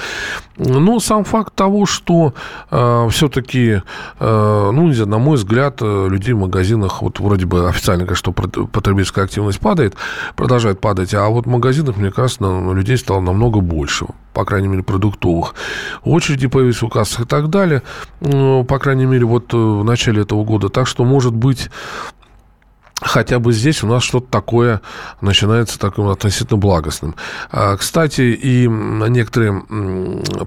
Но 0.57 0.99
сам 0.99 1.23
факт 1.23 1.53
того, 1.53 1.85
что 1.85 2.33
э, 2.71 3.07
все-таки, 3.11 3.81
э, 4.19 4.71
ну, 4.73 4.87
не 4.87 4.93
знаю, 4.93 5.09
на 5.09 5.17
мой 5.19 5.37
взгляд, 5.37 5.77
э, 5.81 6.07
людей 6.09 6.33
в 6.33 6.39
магазинах, 6.39 7.03
вот 7.03 7.19
вроде 7.19 7.45
бы 7.45 7.69
официально 7.69 8.05
прот- 8.05 8.67
потребительская 8.71 9.25
активность 9.25 9.59
падает, 9.59 9.95
продолжает 10.35 10.81
падать, 10.81 11.13
а 11.13 11.27
вот 11.29 11.45
в 11.45 11.49
магазинах, 11.49 11.97
мне 11.97 12.11
кажется, 12.11 12.43
людей 12.73 12.97
стало 12.97 13.19
намного 13.19 13.61
больше 13.61 14.07
по 14.33 14.45
крайней 14.45 14.69
мере, 14.69 14.83
продуктовых. 14.83 15.53
Очереди 16.03 16.47
появились 16.47 16.81
в 16.81 16.87
кассах 16.87 17.21
и 17.21 17.25
так 17.25 17.49
далее, 17.49 17.81
по 18.21 18.79
крайней 18.79 19.05
мере, 19.05 19.25
вот 19.25 19.53
э, 19.53 19.57
в 19.57 19.83
начале 19.83 20.21
этого 20.21 20.45
года. 20.45 20.69
Так 20.69 20.87
что, 20.87 21.03
может 21.03 21.33
быть, 21.33 21.69
хотя 23.01 23.39
бы 23.39 23.53
здесь 23.53 23.83
у 23.83 23.87
нас 23.87 24.03
что-то 24.03 24.27
такое 24.29 24.81
начинается 25.21 25.79
таким 25.79 26.07
относительно 26.07 26.57
благостным. 26.57 27.15
А, 27.51 27.77
Кстати, 27.77 28.21
и 28.21 28.67
некоторые 28.67 29.63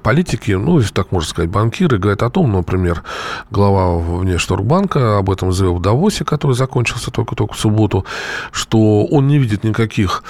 политики, 0.03 0.53
ну, 0.53 0.79
если 0.79 0.93
так 0.93 1.12
можно 1.12 1.29
сказать, 1.29 1.51
банкиры, 1.51 1.99
говорят 1.99 2.23
о 2.23 2.31
том, 2.31 2.53
например, 2.53 3.03
глава 3.51 3.99
Внешторгбанка 3.99 5.19
об 5.19 5.31
этом 5.31 5.53
заявил 5.53 5.77
в 5.77 5.83
Давосе, 5.83 6.25
который 6.25 6.53
закончился 6.53 7.11
только-только 7.11 7.55
в 7.55 7.59
субботу, 7.59 8.05
что 8.51 9.05
он 9.05 9.29
не 9.29 9.38
видит 9.38 9.65
никаких 9.65 10.23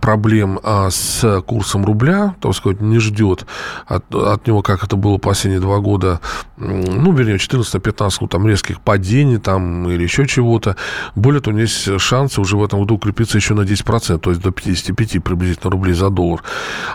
проблем 0.00 0.58
а, 0.62 0.90
с 0.90 1.40
курсом 1.42 1.84
рубля, 1.84 2.34
так 2.40 2.54
сказать, 2.54 2.80
не 2.80 2.98
ждет 2.98 3.46
от, 3.86 4.12
от 4.14 4.46
него, 4.46 4.62
как 4.62 4.84
это 4.84 4.96
было 4.96 5.18
последние 5.18 5.60
два 5.60 5.78
года, 5.78 6.20
ну, 6.56 7.12
вернее, 7.12 7.36
14-15, 7.36 8.16
ну, 8.20 8.28
там, 8.28 8.46
резких 8.46 8.80
падений 8.80 9.38
там 9.38 9.88
или 9.88 10.02
еще 10.02 10.26
чего-то. 10.26 10.76
Более 11.14 11.40
того, 11.40 11.56
у 11.56 11.60
есть 11.60 12.00
шансы 12.00 12.40
уже 12.40 12.56
в 12.56 12.64
этом 12.64 12.80
году 12.80 12.96
укрепиться 12.96 13.38
еще 13.38 13.54
на 13.54 13.60
10%, 13.60 14.18
то 14.18 14.30
есть 14.30 14.42
до 14.42 14.50
55 14.50 15.22
приблизительно 15.22 15.70
рублей 15.70 15.94
за 15.94 16.10
доллар. 16.10 16.42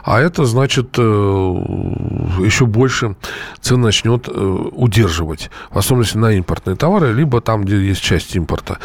А 0.04 0.20
это 0.20 0.46
значит, 0.46 0.96
э, 0.98 1.02
еще 1.02 2.66
больше 2.66 3.16
цен 3.62 3.82
начнет 3.82 4.28
э, 4.28 4.32
удерживать, 4.32 5.50
в 5.70 5.78
особенности 5.78 6.18
на 6.18 6.34
импортные 6.34 6.76
товары, 6.76 7.14
либо 7.14 7.42
там, 7.42 7.64
где 7.64 7.78
есть 7.82 8.02
часть 8.02 8.36
импорта. 8.36 8.80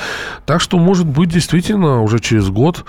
Так 0.46 0.60
что, 0.60 0.78
может 0.78 1.06
быть, 1.06 1.30
действительно, 1.30 2.02
уже 2.02 2.20
через 2.20 2.48
год 2.48 2.84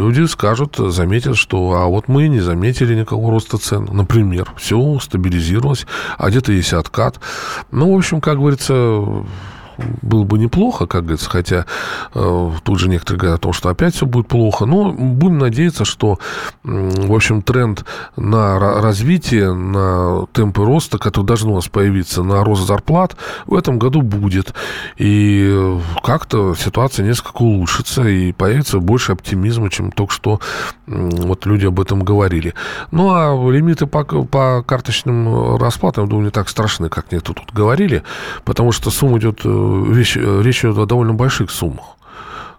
люди 0.00 0.26
скажут, 0.26 0.76
заметят, 0.78 1.36
что 1.36 1.74
а 1.74 1.86
вот 1.86 2.08
мы 2.08 2.28
не 2.28 2.40
заметили 2.40 2.94
никакого 2.94 3.30
роста 3.30 3.58
цен. 3.58 3.86
Например, 3.92 4.50
все 4.56 4.98
стабилизировалось, 4.98 5.86
а 6.16 6.30
где-то 6.30 6.52
есть 6.52 6.72
откат. 6.72 7.20
Ну, 7.70 7.94
в 7.94 7.98
общем, 7.98 8.20
как 8.20 8.38
говорится, 8.38 9.04
было 10.02 10.24
бы 10.24 10.38
неплохо, 10.38 10.86
как 10.86 11.02
говорится, 11.02 11.30
хотя 11.30 11.66
э, 12.14 12.50
тут 12.62 12.78
же 12.78 12.88
некоторые 12.88 13.20
говорят 13.20 13.38
о 13.40 13.42
том, 13.42 13.52
что 13.52 13.68
опять 13.68 13.94
все 13.94 14.06
будет 14.06 14.28
плохо. 14.28 14.66
Но 14.66 14.92
будем 14.92 15.38
надеяться, 15.38 15.84
что, 15.84 16.18
в 16.62 17.14
общем, 17.14 17.42
тренд 17.42 17.84
на 18.16 18.58
развитие, 18.58 19.52
на 19.52 20.26
темпы 20.32 20.64
роста, 20.64 20.98
который 20.98 21.26
должен 21.26 21.50
у 21.50 21.54
нас 21.54 21.68
появиться, 21.68 22.22
на 22.22 22.44
рост 22.44 22.66
зарплат, 22.66 23.16
в 23.46 23.54
этом 23.54 23.78
году 23.78 24.02
будет. 24.02 24.54
И 24.96 25.78
как-то 26.02 26.54
ситуация 26.54 27.06
несколько 27.06 27.42
улучшится, 27.42 28.06
и 28.06 28.32
появится 28.32 28.78
больше 28.78 29.12
оптимизма, 29.12 29.70
чем 29.70 29.92
только 29.92 30.12
что 30.12 30.40
вот 30.86 31.46
люди 31.46 31.66
об 31.66 31.80
этом 31.80 32.02
говорили. 32.02 32.54
Ну, 32.90 33.10
а 33.12 33.50
лимиты 33.50 33.86
по, 33.86 34.04
по 34.04 34.64
карточным 34.66 35.56
расплатам, 35.56 36.04
я 36.04 36.10
думаю, 36.10 36.26
не 36.26 36.30
так 36.30 36.48
страшны, 36.48 36.88
как 36.88 37.10
мне 37.10 37.20
тут 37.20 37.40
говорили, 37.52 38.02
потому 38.44 38.72
что 38.72 38.90
сумма 38.90 39.18
идет, 39.18 39.40
вещь, 39.70 40.16
э, 40.16 40.42
речь 40.42 40.64
идет 40.64 40.78
о 40.78 40.86
довольно 40.86 41.14
больших 41.14 41.50
суммах 41.50 41.96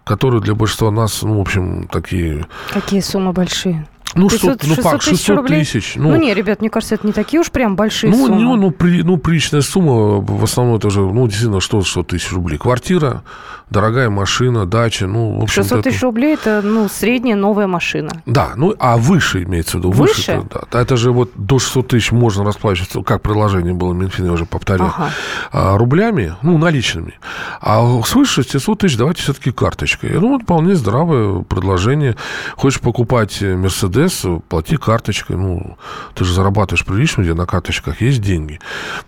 которые 0.04 0.42
для 0.42 0.54
большинства 0.54 0.90
нас, 0.90 1.22
ну, 1.22 1.38
в 1.38 1.40
общем, 1.40 1.86
такие... 1.86 2.46
Какие 2.72 3.00
суммы 3.00 3.32
большие? 3.32 3.86
Ну, 4.14 4.28
500, 4.28 4.62
600, 4.62 4.76
ну, 4.76 4.90
как, 4.90 5.02
600 5.02 5.46
тысяч. 5.46 5.72
тысяч 5.72 5.92
ну, 5.96 6.10
ну, 6.10 6.16
не, 6.16 6.34
ребят, 6.34 6.60
мне 6.60 6.70
кажется, 6.70 6.94
это 6.94 7.06
не 7.06 7.12
такие 7.12 7.40
уж 7.40 7.50
прям 7.50 7.76
большие 7.76 8.10
ну, 8.10 8.26
суммы. 8.26 8.40
Ну, 8.40 8.56
ну, 8.56 8.70
при, 8.70 9.02
ну, 9.02 9.16
приличная 9.16 9.62
сумма, 9.62 10.20
в 10.20 10.44
основном 10.44 10.76
это 10.76 10.90
же, 10.90 11.00
ну, 11.00 11.26
действительно, 11.26 11.60
что 11.60 11.82
100 11.82 12.02
тысяч 12.04 12.32
рублей. 12.32 12.58
Квартира, 12.58 13.22
дорогая 13.70 14.10
машина, 14.10 14.66
дача, 14.66 15.06
ну, 15.06 15.38
в 15.38 15.42
общем 15.44 15.62
600 15.62 15.82
тысяч 15.82 15.96
это... 15.96 16.06
рублей– 16.06 16.34
это, 16.40 16.60
ну, 16.62 16.88
средняя 16.88 17.36
новая 17.36 17.66
машина. 17.66 18.10
Да, 18.26 18.52
ну, 18.56 18.74
а 18.78 18.96
выше 18.96 19.42
имеется 19.44 19.78
в 19.78 19.80
виду. 19.80 19.90
Выше? 19.90 20.14
выше 20.14 20.32
это, 20.32 20.66
да. 20.70 20.80
Это 20.80 20.96
же 20.96 21.12
вот 21.12 21.30
до 21.34 21.58
600 21.58 21.88
тысяч 21.88 22.12
можно 22.12 22.44
расплачиваться, 22.44 23.02
как 23.02 23.22
предложение 23.22 23.72
было 23.72 23.92
Минфина, 23.92 24.26
я 24.26 24.32
уже 24.32 24.44
повторил, 24.44 24.86
ага. 24.86 25.10
а, 25.50 25.78
рублями, 25.78 26.34
ну, 26.42 26.58
наличными. 26.58 27.14
А 27.60 28.02
свыше 28.04 28.42
600 28.42 28.78
тысяч 28.78 28.96
давайте 28.96 29.22
все-таки 29.22 29.50
карточкой. 29.52 30.10
Ну, 30.10 30.28
вот 30.28 30.42
вполне 30.42 30.74
здравое 30.76 31.42
предложение. 31.42 32.16
Хочешь 32.56 32.80
покупать 32.80 33.40
Мерседес, 33.40 34.01
плати 34.48 34.76
карточкой. 34.76 35.36
Ну, 35.36 35.76
ты 36.14 36.24
же 36.24 36.34
зарабатываешь 36.34 36.84
прилично, 36.84 37.22
где 37.22 37.34
на 37.34 37.46
карточках 37.46 38.00
есть 38.00 38.20
деньги. 38.20 38.58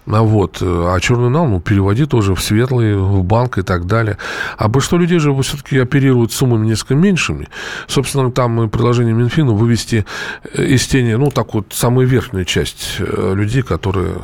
А 0.07 0.23
вот, 0.23 0.59
а 0.61 0.99
черный 1.01 1.31
нал, 1.31 1.47
ну, 1.47 1.61
переводи 1.61 2.07
тоже 2.07 2.35
в 2.35 2.41
светлый, 2.41 2.97
в 2.97 3.23
банк 3.25 3.59
и 3.59 3.63
так 3.63 3.87
далее. 3.87 4.19
А 4.57 4.69
большинство 4.69 4.99
людей 4.99 5.19
же 5.19 5.35
все-таки 5.43 5.79
оперируют 5.79 6.33
суммами 6.33 6.67
несколько 6.67 6.95
меньшими. 6.95 7.49
Собственно, 7.87 8.31
там 8.31 8.69
предложение 8.71 9.15
Минфина 9.15 9.53
вывести 9.53 10.05
э, 10.53 10.65
из 10.65 10.87
тени, 10.87 11.15
ну, 11.15 11.31
так 11.31 11.55
вот, 11.55 11.73
самую 11.73 12.07
верхнюю 12.07 12.45
часть 12.45 12.97
э, 13.01 13.35
людей, 13.35 13.63
которые, 13.63 14.15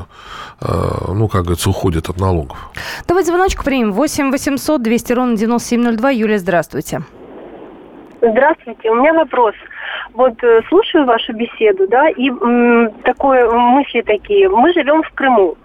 э, 0.61 0.67
ну, 1.15 1.29
как 1.29 1.43
говорится, 1.43 1.71
уходят 1.71 2.09
от 2.09 2.19
налогов. 2.19 2.59
Давайте 3.07 3.29
звоночку 3.29 3.65
примем. 3.65 3.93
8 3.93 4.31
800 4.31 4.83
200 4.83 5.13
ровно 5.13 5.37
9702. 5.37 6.11
Юлия, 6.11 6.39
здравствуйте. 6.39 7.03
Здравствуйте. 8.23 8.91
У 8.91 8.95
меня 8.95 9.15
вопрос. 9.15 9.55
Вот 10.15 10.43
э, 10.43 10.63
слушаю 10.69 11.05
вашу 11.05 11.33
беседу, 11.33 11.87
да, 11.89 12.09
и 12.09 12.29
м, 12.31 12.91
такое 13.05 13.49
мысли 13.51 14.01
такие. 14.03 14.49
Мы 14.49 14.73
живем 14.73 15.03
в 15.03 15.11
Крыму. 15.11 15.57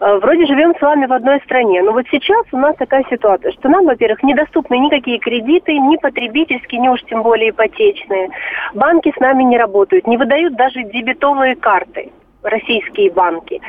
Э, 0.00 0.18
вроде 0.18 0.46
живем 0.46 0.74
с 0.76 0.80
вами 0.80 1.06
в 1.06 1.12
одной 1.12 1.40
стране. 1.40 1.82
Но 1.82 1.92
вот 1.92 2.06
сейчас 2.10 2.46
у 2.52 2.58
нас 2.58 2.76
такая 2.76 3.04
ситуация, 3.10 3.52
что 3.52 3.68
нам, 3.68 3.86
во-первых, 3.86 4.22
недоступны 4.22 4.78
никакие 4.78 5.18
кредиты, 5.18 5.76
ни 5.78 5.96
потребительские, 5.96 6.80
ни 6.80 6.88
уж 6.88 7.02
тем 7.04 7.22
более 7.22 7.50
ипотечные. 7.50 8.30
Банки 8.74 9.12
с 9.16 9.20
нами 9.20 9.42
не 9.42 9.58
работают, 9.58 10.06
не 10.06 10.16
выдают 10.16 10.54
даже 10.54 10.84
дебетовые 10.84 11.56
карты 11.56 12.10
российские 12.48 13.10
банки. 13.10 13.60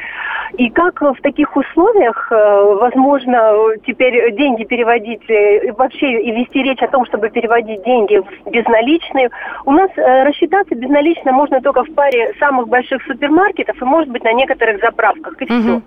И 0.57 0.69
как 0.69 1.01
в 1.01 1.21
таких 1.21 1.55
условиях 1.55 2.31
э, 2.31 2.75
возможно 2.79 3.53
теперь 3.85 4.35
деньги 4.35 4.63
переводить, 4.63 5.29
э, 5.29 5.71
вообще 5.73 6.21
и 6.21 6.31
вести 6.31 6.63
речь 6.63 6.81
о 6.81 6.87
том, 6.87 7.05
чтобы 7.05 7.29
переводить 7.29 7.83
деньги 7.83 8.17
в 8.17 8.49
безналичные? 8.49 9.29
У 9.65 9.71
нас 9.71 9.89
э, 9.95 10.23
рассчитаться 10.23 10.73
безналично 10.75 11.31
можно 11.31 11.61
только 11.61 11.83
в 11.83 11.93
паре 11.93 12.33
самых 12.39 12.67
больших 12.67 13.03
супермаркетов 13.03 13.79
и, 13.79 13.85
может 13.85 14.09
быть, 14.09 14.23
на 14.23 14.33
некоторых 14.33 14.81
заправках, 14.81 15.39
и 15.41 15.45
все. 15.45 15.81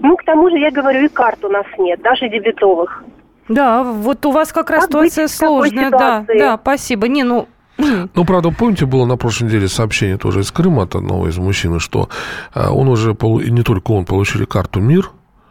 Ну, 0.00 0.16
к 0.16 0.24
тому 0.24 0.48
же, 0.50 0.58
я 0.58 0.70
говорю, 0.70 1.04
и 1.04 1.08
карт 1.08 1.44
у 1.44 1.48
нас 1.48 1.66
нет, 1.76 2.00
даже 2.02 2.28
дебетовых. 2.28 3.04
Да, 3.48 3.82
вот 3.82 4.24
у 4.26 4.30
вас 4.30 4.52
как 4.52 4.70
раз 4.70 4.82
как 4.82 4.90
ситуация 4.90 5.28
сложная, 5.28 5.90
да, 5.90 6.24
да, 6.28 6.58
спасибо. 6.60 7.08
Не, 7.08 7.24
ну, 7.24 7.48
ну, 7.78 8.24
правда, 8.24 8.50
помните, 8.50 8.86
было 8.86 9.06
на 9.06 9.16
прошлой 9.16 9.44
неделе 9.44 9.68
сообщение 9.68 10.18
тоже 10.18 10.40
из 10.40 10.50
Крыма 10.50 10.82
от 10.82 10.96
одного 10.96 11.28
из 11.28 11.38
мужчин, 11.38 11.78
что 11.78 12.08
э, 12.54 12.68
он 12.68 12.88
уже, 12.88 13.12
и 13.12 13.50
не 13.50 13.62
только 13.62 13.92
он, 13.92 14.04
получили 14.04 14.44
карту 14.44 14.80
«Мир», 14.80 15.10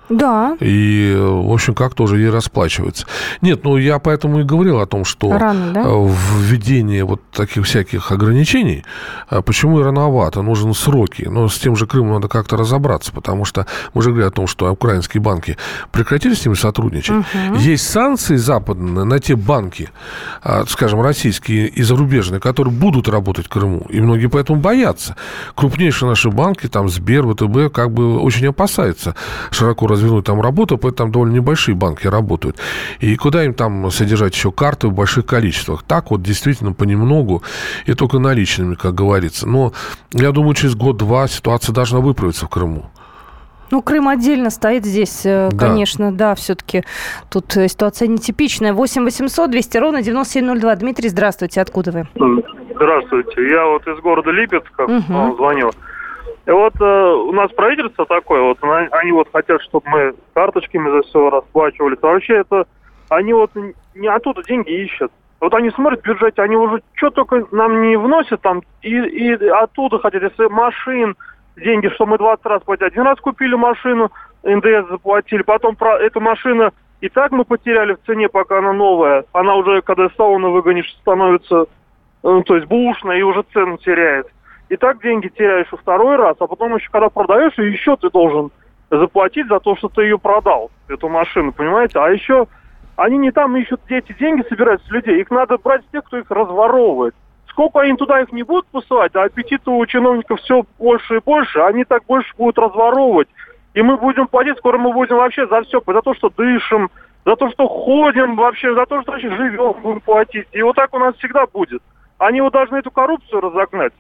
да. 0.10 0.58
И, 0.60 1.16
в 1.18 1.52
общем, 1.52 1.74
как 1.74 1.94
тоже 1.94 2.18
ей 2.18 2.30
расплачиваться. 2.30 3.06
Нет, 3.42 3.64
ну 3.64 3.78
я 3.78 4.00
поэтому 4.00 4.40
и 4.40 4.44
говорил 4.44 4.80
о 4.80 4.86
том, 4.86 5.06
что 5.06 5.38
Рано, 5.38 5.72
да? 5.74 5.84
Э, 5.86 6.10
введение 6.40 7.04
вот 7.04 7.22
таких 7.32 7.66
всяких 7.66 8.12
ограничений, 8.12 8.84
э, 9.30 9.42
почему 9.42 9.80
и 9.80 9.84
рановато, 9.84 10.42
нужны 10.42 10.74
сроки. 10.74 11.24
Но 11.24 11.50
с 11.50 11.58
тем 11.58 11.76
же 11.76 11.88
Крымом 11.88 12.14
надо 12.14 12.28
как-то 12.28 12.58
разобраться, 12.58 13.12
потому 13.12 13.46
что 13.46 13.66
мы 13.94 14.02
же 14.02 14.10
говорили 14.10 14.28
о 14.28 14.32
том, 14.32 14.48
что 14.48 14.72
украинские 14.72 15.22
банки 15.22 15.58
прекратили 15.92 16.34
с 16.34 16.46
ними 16.46 16.56
сотрудничать. 16.56 17.18
Угу. 17.18 17.58
Есть 17.58 17.90
санкции 17.90 18.36
западные 18.36 19.04
на 19.04 19.20
те 19.20 19.36
банки, 19.36 19.90
э, 20.44 20.64
скажем, 20.68 21.02
российские 21.02 21.68
и 21.68 21.84
зарубежные, 21.84 22.40
которые 22.40 22.74
будут 22.74 23.08
работать 23.10 23.48
в 23.48 23.50
Крыму. 23.50 23.86
И 23.90 24.00
многие 24.00 24.28
поэтому 24.28 24.60
боятся. 24.60 25.16
Крупнейшие 25.56 26.10
наши 26.10 26.30
банки, 26.30 26.68
там 26.68 26.90
Сбер, 26.90 27.28
ВТБ, 27.28 27.74
как 27.74 27.92
бы 27.92 28.20
очень 28.20 28.48
опасаются 28.48 29.16
широко 29.52 29.88
развернуть 29.98 30.26
там 30.26 30.42
работу, 30.42 30.78
поэтому 30.78 31.08
там 31.08 31.12
довольно 31.12 31.34
небольшие 31.34 31.76
банки 31.76 32.08
работают. 32.08 32.58
И 33.00 33.16
куда 33.16 33.44
им 33.44 33.54
там 33.54 33.90
содержать 33.92 34.34
еще 34.34 34.52
карты 34.52 34.88
в 34.88 34.94
больших 34.94 35.26
количествах? 35.26 35.84
Так 35.84 36.12
вот, 36.12 36.22
действительно, 36.22 36.74
понемногу 36.74 37.44
и 37.86 37.94
только 37.94 38.20
наличными, 38.20 38.76
как 38.76 38.96
говорится. 38.96 39.48
Но 39.48 39.74
я 40.14 40.32
думаю, 40.32 40.54
через 40.54 40.76
год-два 40.76 41.28
ситуация 41.28 41.74
должна 41.74 42.00
выправиться 42.00 42.46
в 42.46 42.50
Крыму. 42.50 42.90
Ну, 43.70 43.82
Крым 43.82 44.08
отдельно 44.08 44.50
стоит 44.50 44.86
здесь, 44.86 45.26
э, 45.26 45.50
да. 45.52 45.68
конечно, 45.68 46.14
да, 46.14 46.36
все-таки 46.36 46.84
тут 47.30 47.58
э, 47.58 47.68
ситуация 47.68 48.08
нетипичная. 48.08 48.72
8 48.72 49.04
800 49.04 49.52
200 49.52 49.78
ровно 49.78 50.02
9702. 50.02 50.76
Дмитрий, 50.78 51.10
здравствуйте, 51.10 51.60
откуда 51.60 51.92
вы? 51.92 52.08
Здравствуйте, 52.76 53.50
я 53.50 53.66
вот 53.66 53.86
из 53.86 54.02
города 54.02 54.32
Липецка 54.32 54.84
угу. 54.84 55.36
звонил. 55.36 55.72
И 56.48 56.52
вот 56.52 56.74
э, 56.80 57.14
у 57.14 57.34
нас 57.34 57.52
правительство 57.52 58.06
такое, 58.06 58.42
вот 58.42 58.58
они, 58.62 58.88
они 58.92 59.12
вот 59.12 59.28
хотят, 59.34 59.62
чтобы 59.64 59.90
мы 59.90 60.16
карточками 60.34 60.90
за 60.90 61.02
все 61.02 61.30
расплачивались. 61.30 61.98
А 62.02 62.08
вообще 62.08 62.38
это 62.38 62.66
они 63.10 63.34
вот 63.34 63.52
не 63.94 64.08
оттуда 64.08 64.44
деньги 64.44 64.72
ищут. 64.72 65.12
Вот 65.42 65.54
они 65.54 65.70
смотрят 65.72 66.00
в 66.02 66.06
бюджете, 66.06 66.42
они 66.42 66.56
уже 66.56 66.82
что 66.94 67.10
только 67.10 67.46
нам 67.52 67.82
не 67.82 67.98
вносят 67.98 68.42
там, 68.42 68.62
и, 68.82 68.96
и 68.96 69.34
оттуда 69.50 70.00
хотят, 70.00 70.24
если 70.24 70.48
машин, 70.48 71.18
деньги, 71.58 71.90
что 71.90 72.06
мы 72.06 72.18
20 72.18 72.46
раз 72.46 72.64
платили. 72.64 72.88
Один 72.88 73.04
раз 73.04 73.20
купили 73.20 73.56
машину, 73.56 74.10
НДС 74.44 74.90
заплатили, 74.90 75.42
потом 75.42 75.76
про 75.76 76.00
эту 76.00 76.22
машину 76.22 76.72
и 77.02 77.10
так 77.10 77.32
мы 77.32 77.44
потеряли 77.44 77.94
в 77.94 78.06
цене, 78.06 78.30
пока 78.30 78.60
она 78.60 78.72
новая. 78.72 79.26
Она 79.34 79.56
уже, 79.56 79.82
когда 79.82 80.06
из 80.06 80.16
салона 80.16 80.50
выгонишь, 80.50 80.96
становится, 81.02 81.66
ну, 82.24 82.42
то 82.44 82.56
есть 82.56 82.68
бушная 82.68 83.18
и 83.18 83.22
уже 83.22 83.44
цену 83.54 83.78
теряет 83.78 84.28
и 84.70 84.76
так 84.76 85.02
деньги 85.02 85.30
теряешь 85.30 85.72
во 85.72 85.78
второй 85.78 86.18
раз, 86.18 86.36
а 86.40 86.48
потом 86.48 86.76
еще 86.76 86.90
когда 86.92 87.10
продаешь, 87.10 87.58
ее 87.58 87.72
еще 87.72 87.96
ты 87.96 88.10
должен 88.10 88.52
заплатить 88.90 89.48
за 89.48 89.60
то, 89.60 89.76
что 89.76 89.90
ты 89.90 90.04
ее 90.04 90.18
продал, 90.18 90.72
эту 90.88 91.10
машину, 91.10 91.52
понимаете? 91.54 92.00
А 92.00 92.10
еще 92.10 92.48
они 92.96 93.18
не 93.18 93.32
там 93.32 93.56
ищут 93.56 93.82
эти 93.90 94.14
деньги, 94.14 94.46
собирают 94.48 94.82
с 94.84 94.90
людей, 94.90 95.22
их 95.22 95.30
надо 95.32 95.58
брать 95.58 95.84
с 95.86 95.92
тех, 95.92 96.04
кто 96.04 96.18
их 96.18 96.30
разворовывает. 96.30 97.16
Сколько 97.50 97.82
они 97.82 97.96
туда 97.96 98.22
их 98.22 98.32
не 98.32 98.44
будут 98.44 98.68
посылать, 98.68 99.16
а 99.16 99.24
аппетит 99.24 99.68
у 99.68 99.86
чиновников 99.86 100.40
все 100.42 100.66
больше 100.78 101.18
и 101.18 101.22
больше, 101.24 101.60
они 101.60 101.86
так 101.86 102.04
больше 102.06 102.32
будут 102.38 102.58
разворовывать. 102.60 103.30
И 103.74 103.82
мы 103.82 103.98
будем 103.98 104.28
платить, 104.28 104.58
скоро 104.58 104.78
мы 104.78 104.92
будем 104.92 105.18
вообще 105.18 105.48
за 105.48 105.62
все, 105.64 105.82
за 105.86 106.02
то, 106.02 106.14
что 106.14 106.30
дышим, 106.30 106.90
за 107.26 107.36
то, 107.36 107.50
что 107.52 107.68
ходим 107.68 108.36
вообще, 108.36 108.74
за 108.74 108.86
то, 108.86 109.02
что 109.02 109.12
вообще 109.12 109.30
живем, 109.30 109.74
будем 109.82 110.02
платить. 110.02 110.48
И 110.52 110.62
вот 110.62 110.76
так 110.76 110.94
у 110.94 111.00
нас 111.00 111.16
всегда 111.16 111.46
будет. 111.46 111.82
Они 112.18 112.42
вот 112.42 112.54
должны 112.54 112.78
эту 112.78 112.90
коррупцию 112.90 113.42
разогнать 113.42 113.94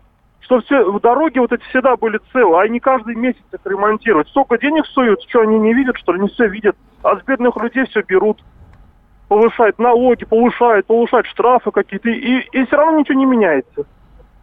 что 0.47 0.61
все 0.61 0.99
дороги 0.99 1.39
вот 1.39 1.51
эти 1.51 1.61
всегда 1.63 1.97
были 1.97 2.19
целы, 2.31 2.61
а 2.61 2.67
не 2.69 2.79
каждый 2.79 3.15
месяц 3.15 3.43
их 3.51 3.59
ремонтировать. 3.65 4.29
Столько 4.29 4.57
денег 4.57 4.85
суют, 4.87 5.19
что 5.27 5.41
они 5.41 5.59
не 5.59 5.73
видят, 5.73 5.97
что 5.97 6.13
ли, 6.13 6.21
не 6.21 6.29
все 6.29 6.47
видят. 6.47 6.77
А 7.03 7.17
с 7.17 7.23
бедных 7.23 7.57
людей 7.57 7.85
все 7.87 8.01
берут. 8.01 8.41
Повышают 9.27 9.77
налоги, 9.77 10.23
повышают, 10.23 10.85
повышают 10.87 11.27
штрафы 11.27 11.71
какие-то. 11.71 12.09
И, 12.09 12.39
и 12.53 12.65
все 12.65 12.77
равно 12.77 12.97
ничего 12.97 13.19
не 13.19 13.25
меняется. 13.25 13.85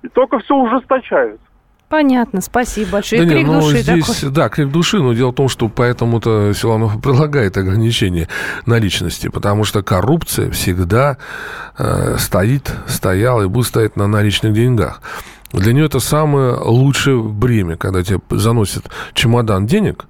И 0.03 0.09
только 0.09 0.41
все 0.41 0.55
ужесточают. 0.55 1.41
Понятно, 1.89 2.43
спасибо 2.43 2.93
большое. 2.93 3.23
Да 3.23 3.29
крик 3.29 3.39
нет, 3.39 3.47
ну, 3.47 3.61
души 3.61 3.79
здесь, 3.79 4.07
такой. 4.07 4.31
Да, 4.31 4.49
крик 4.51 4.69
души, 4.71 4.99
но 4.99 5.15
дело 5.15 5.31
в 5.31 5.35
том, 5.35 5.49
что 5.49 5.69
поэтому-то 5.69 6.53
Силанов 6.53 7.01
предлагает 7.03 7.57
ограничение 7.57 8.29
наличности, 8.67 9.29
потому 9.29 9.65
что 9.65 9.83
коррупция 9.83 10.51
всегда 10.51 11.17
э, 11.79 12.17
стоит, 12.19 12.75
стояла 12.89 13.43
и 13.43 13.47
будет 13.47 13.67
стоять 13.67 13.97
на 13.97 14.07
наличных 14.07 14.53
деньгах. 14.53 15.01
Для 15.55 15.73
нее 15.73 15.87
это 15.87 16.01
самое 16.01 16.57
лучшее 16.57 17.23
бремя, 17.23 17.77
когда 17.77 18.03
тебе 18.03 18.19
заносят 18.31 18.91
чемодан 19.13 19.67
денег, 19.67 20.07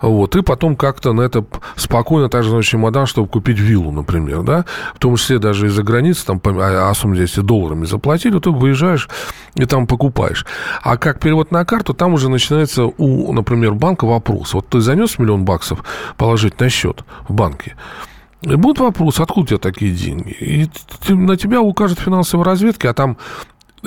вот, 0.00 0.34
и 0.36 0.42
потом 0.42 0.74
как-то 0.74 1.12
на 1.12 1.20
это 1.20 1.44
спокойно 1.76 2.30
также 2.30 2.48
заносит 2.48 2.70
чемодан, 2.70 3.04
чтобы 3.04 3.28
купить 3.28 3.58
виллу, 3.58 3.92
например, 3.92 4.42
да, 4.42 4.64
в 4.94 4.98
том 4.98 5.16
числе 5.16 5.38
даже 5.38 5.66
из-за 5.66 5.82
границы, 5.82 6.24
там, 6.24 6.40
а, 6.44 6.88
особенно 6.88 7.20
если 7.20 7.42
долларами 7.42 7.84
заплатили, 7.84 8.38
ты 8.38 8.50
выезжаешь 8.50 9.10
и 9.54 9.66
там 9.66 9.86
покупаешь. 9.86 10.46
А 10.82 10.96
как 10.96 11.20
перевод 11.20 11.50
на 11.50 11.66
карту, 11.66 11.92
там 11.92 12.14
уже 12.14 12.30
начинается 12.30 12.84
у, 12.86 13.32
например, 13.34 13.74
банка 13.74 14.06
вопрос. 14.06 14.54
Вот 14.54 14.68
ты 14.68 14.80
занес 14.80 15.18
миллион 15.18 15.44
баксов 15.44 15.84
положить 16.16 16.58
на 16.58 16.70
счет 16.70 17.04
в 17.28 17.34
банке, 17.34 17.76
и 18.40 18.54
будет 18.54 18.78
вопрос, 18.78 19.20
откуда 19.20 19.42
у 19.42 19.46
тебя 19.46 19.58
такие 19.58 19.92
деньги? 19.92 20.30
И 20.30 20.70
на 21.12 21.36
тебя 21.36 21.60
укажет 21.60 21.98
финансовая 21.98 22.46
разведка, 22.46 22.90
а 22.90 22.94
там 22.94 23.18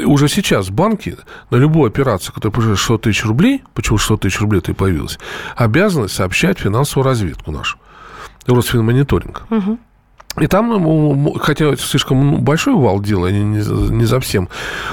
уже 0.05 0.27
сейчас 0.27 0.69
банки 0.69 1.17
на 1.49 1.57
любую 1.57 1.87
операцию, 1.87 2.33
которая 2.33 2.53
превышает 2.53 2.79
600 2.79 3.01
тысяч 3.01 3.25
рублей, 3.25 3.63
почему 3.73 3.97
600 3.97 4.21
тысяч 4.21 4.39
рублей 4.39 4.59
это 4.59 4.71
и 4.71 4.75
появилось, 4.75 5.19
обязаны 5.55 6.09
сообщать 6.09 6.59
финансовую 6.59 7.05
разведку 7.05 7.51
нашу. 7.51 7.77
Росфинмониторинг. 8.45 9.43
Угу. 9.49 9.79
И 10.39 10.47
там, 10.47 11.33
хотя 11.39 11.75
слишком 11.75 12.41
большой 12.43 12.75
вал 12.75 13.01
дела, 13.01 13.27
они 13.27 13.43
не, 13.43 13.91
не 13.91 14.05
совсем 14.05 14.47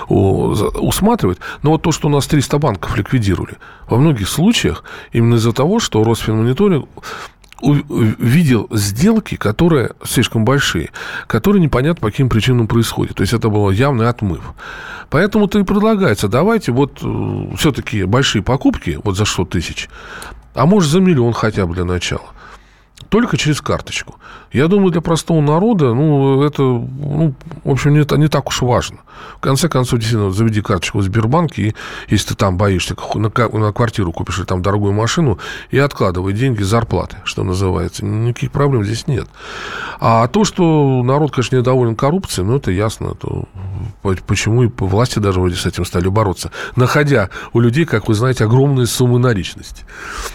усматривают, 0.08 1.40
но 1.62 1.70
вот 1.70 1.82
то, 1.82 1.92
что 1.92 2.08
у 2.08 2.10
нас 2.10 2.26
300 2.26 2.58
банков 2.58 2.96
ликвидировали, 2.96 3.56
во 3.88 3.98
многих 3.98 4.28
случаях 4.28 4.82
именно 5.12 5.34
из-за 5.34 5.52
того, 5.52 5.78
что 5.78 6.02
Росфинмониторинг 6.02 6.88
видел 7.62 8.68
сделки, 8.70 9.36
которые 9.36 9.90
слишком 10.04 10.44
большие, 10.44 10.90
которые 11.26 11.62
непонятно 11.62 12.00
по 12.00 12.10
каким 12.10 12.28
причинам 12.28 12.68
происходят. 12.68 13.16
То 13.16 13.22
есть 13.22 13.32
это 13.32 13.48
был 13.48 13.70
явный 13.70 14.08
отмыв. 14.08 14.42
Поэтому-то 15.08 15.58
и 15.58 15.62
предлагается, 15.62 16.28
давайте 16.28 16.72
вот 16.72 16.98
э, 17.02 17.56
все-таки 17.56 18.04
большие 18.04 18.42
покупки, 18.42 18.98
вот 19.04 19.16
за 19.16 19.24
600 19.24 19.50
тысяч, 19.50 19.88
а 20.54 20.66
может 20.66 20.90
за 20.90 21.00
миллион 21.00 21.32
хотя 21.32 21.64
бы 21.64 21.74
для 21.74 21.84
начала 21.84 22.26
только 23.08 23.36
через 23.36 23.60
карточку. 23.60 24.16
Я 24.52 24.68
думаю, 24.68 24.90
для 24.90 25.00
простого 25.00 25.40
народа, 25.40 25.92
ну, 25.94 26.42
это, 26.42 26.62
ну, 26.62 27.34
в 27.64 27.70
общем, 27.70 27.92
не, 27.92 28.18
не 28.18 28.28
так 28.28 28.48
уж 28.48 28.62
важно. 28.62 28.98
В 29.36 29.40
конце 29.40 29.68
концов, 29.68 29.98
действительно, 29.98 30.30
заведи 30.30 30.60
карточку 30.62 30.98
в 30.98 31.02
Сбербанке, 31.02 31.62
и 31.62 31.74
если 32.08 32.28
ты 32.28 32.34
там 32.34 32.56
боишься, 32.56 32.96
на, 33.14 33.30
на 33.30 33.72
квартиру 33.72 34.12
купишь 34.12 34.38
или 34.38 34.44
там 34.44 34.62
дорогую 34.62 34.92
машину, 34.92 35.38
и 35.70 35.78
откладывай 35.78 36.32
деньги 36.32 36.62
зарплаты, 36.62 37.18
что 37.24 37.44
называется. 37.44 38.04
Никаких 38.04 38.50
проблем 38.50 38.84
здесь 38.84 39.06
нет. 39.06 39.28
А 40.00 40.26
то, 40.28 40.44
что 40.44 41.02
народ, 41.02 41.32
конечно, 41.32 41.56
недоволен 41.56 41.96
коррупцией, 41.96 42.46
ну, 42.46 42.56
это 42.56 42.70
ясно. 42.70 43.14
Это, 43.14 44.22
почему 44.26 44.64
и 44.64 44.70
власти 44.78 45.18
даже 45.18 45.40
вроде 45.40 45.56
с 45.56 45.66
этим 45.66 45.84
стали 45.84 46.08
бороться, 46.08 46.50
находя 46.76 47.30
у 47.52 47.60
людей, 47.60 47.84
как 47.84 48.08
вы 48.08 48.14
знаете, 48.14 48.44
огромные 48.44 48.86
суммы 48.86 49.18
наличности. 49.18 49.84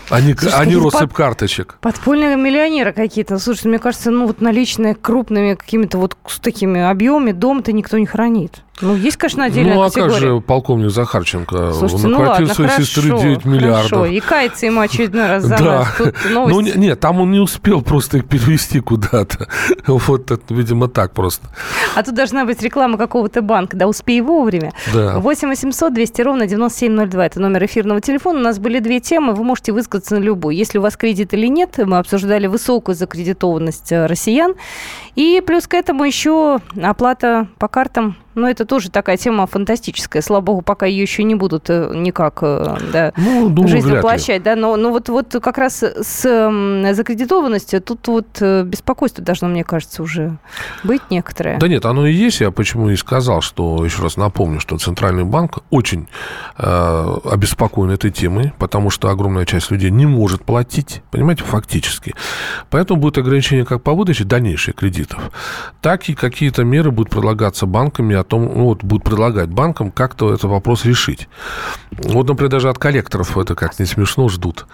Они, 0.09 0.33
Слушайте, 0.33 0.57
они 0.57 0.75
россыпь 0.75 1.09
под, 1.09 1.13
карточек. 1.13 1.77
Подпольные 1.81 2.35
миллионеры 2.51 2.91
какие-то. 2.93 3.39
Слушайте, 3.39 3.69
мне 3.69 3.79
кажется, 3.79 4.11
ну 4.11 4.27
вот 4.27 4.41
наличные 4.41 4.95
крупными 4.95 5.55
какими-то 5.55 5.97
вот 5.97 6.17
с 6.27 6.39
такими 6.39 6.81
объемами 6.81 7.31
дом-то 7.31 7.71
никто 7.71 7.97
не 7.97 8.05
хранит. 8.05 8.63
Ну, 8.79 8.95
есть, 8.95 9.17
конечно, 9.17 9.43
отдельная 9.45 9.75
Ну, 9.75 9.81
а 9.83 9.89
категория. 9.89 10.11
как 10.11 10.19
же 10.19 10.41
полковник 10.41 10.89
Захарченко 10.89 11.73
Слушайте, 11.73 12.07
ну 12.07 12.19
накрутил 12.19 12.47
ладно, 12.47 12.53
своей 12.53 12.69
хорошо, 12.71 12.85
сестры 12.85 13.19
9 13.19 13.45
миллиардов. 13.45 13.89
Хорошо. 13.89 14.05
И 14.05 14.19
кается 14.19 14.65
ему 14.65 14.79
очередной 14.79 15.27
раз 15.27 15.43
за 15.43 15.57
да. 15.57 15.87
Тут. 15.97 16.15
Ну, 16.31 16.61
нет, 16.61 16.99
там 16.99 17.21
он 17.21 17.31
не 17.31 17.39
успел 17.39 17.81
просто 17.81 18.17
их 18.17 18.27
перевести 18.27 18.79
куда-то. 18.79 19.47
Вот, 19.87 20.31
это, 20.31 20.53
видимо, 20.53 20.87
так 20.87 21.11
просто. 21.11 21.47
А 21.95 22.03
тут 22.03 22.15
должна 22.15 22.45
быть 22.45 22.61
реклама 22.61 22.97
какого-то 22.97 23.41
банка. 23.41 23.75
Да, 23.77 23.87
успей 23.87 24.21
вовремя. 24.21 24.73
Да. 24.93 25.19
8 25.19 25.49
800 25.49 25.93
200 25.93 26.21
ровно 26.21 26.47
9702. 26.47 27.25
Это 27.25 27.39
номер 27.39 27.65
эфирного 27.65 28.01
телефона. 28.01 28.39
У 28.39 28.43
нас 28.43 28.57
были 28.57 28.79
две 28.79 28.99
темы. 28.99 29.33
Вы 29.33 29.43
можете 29.43 29.73
высказаться 29.73 30.15
на 30.15 30.23
любую. 30.23 30.55
Если 30.55 30.77
у 30.77 30.81
вас 30.81 30.95
кредит 30.97 31.33
или 31.33 31.47
нет, 31.47 31.77
мы 31.77 31.97
обсуждали 31.97 32.47
высокую 32.47 32.95
закредитованность 32.95 33.91
э, 33.91 34.05
россиян. 34.05 34.53
И 35.15 35.41
плюс 35.45 35.67
к 35.67 35.73
этому 35.73 36.03
еще 36.03 36.59
оплата 36.81 37.47
по 37.57 37.67
картам 37.67 38.15
но 38.35 38.49
это 38.49 38.65
тоже 38.65 38.89
такая 38.89 39.17
тема 39.17 39.45
фантастическая. 39.45 40.21
Слава 40.21 40.41
богу, 40.41 40.61
пока 40.61 40.85
ее 40.85 41.01
еще 41.01 41.23
не 41.23 41.35
будут 41.35 41.69
э, 41.69 41.91
никак 41.93 42.39
э, 42.41 42.77
да, 42.91 43.13
ну, 43.17 43.49
думаю, 43.49 43.69
жизнь 43.69 43.91
воплощать. 43.91 44.43
Да, 44.43 44.55
но, 44.55 44.75
но 44.77 44.91
вот, 44.91 45.09
вот 45.09 45.35
как 45.41 45.57
раз 45.57 45.83
с 45.83 46.93
закредитованностью 46.93 47.81
тут 47.81 48.07
вот 48.07 48.27
э, 48.39 48.63
беспокойство 48.63 49.23
должно, 49.23 49.47
мне 49.47 49.63
кажется, 49.63 50.01
уже 50.01 50.37
быть 50.83 51.01
некоторое. 51.09 51.59
Да 51.59 51.67
нет, 51.67 51.85
оно 51.85 52.07
и 52.07 52.13
есть. 52.13 52.41
Я 52.41 52.51
почему 52.51 52.89
и 52.89 52.95
сказал, 52.95 53.41
что, 53.41 53.83
еще 53.83 54.01
раз 54.01 54.17
напомню, 54.17 54.59
что 54.59 54.77
Центральный 54.77 55.25
банк 55.25 55.59
очень 55.69 56.07
э, 56.57 57.15
обеспокоен 57.25 57.91
этой 57.91 58.11
темой, 58.11 58.53
потому 58.57 58.89
что 58.89 59.09
огромная 59.09 59.45
часть 59.45 59.71
людей 59.71 59.91
не 59.91 60.05
может 60.05 60.45
платить, 60.45 61.01
понимаете, 61.11 61.43
фактически. 61.43 62.15
Поэтому 62.69 63.01
будет 63.01 63.17
ограничение 63.17 63.65
как 63.65 63.83
по 63.83 63.93
выдаче 63.93 64.23
дальнейших 64.23 64.75
кредитов, 65.01 65.31
так 65.81 66.09
и 66.09 66.13
какие-то 66.13 66.63
меры 66.63 66.91
будут 66.91 67.11
предлагаться 67.11 67.65
банками 67.65 68.15
о 68.15 68.23
том, 68.23 68.43
ну, 68.43 68.65
вот 68.65 68.83
будут 68.83 69.03
предлагать 69.03 69.49
банкам 69.49 69.91
как-то 69.91 70.33
этот 70.33 70.45
вопрос 70.45 70.85
решить. 70.85 71.27
Вот, 71.91 72.27
например, 72.27 72.51
даже 72.51 72.69
от 72.69 72.77
коллекторов 72.77 73.37
это 73.37 73.55
как 73.55 73.79
не 73.79 73.85
смешно 73.85 74.29
ждут, 74.29 74.65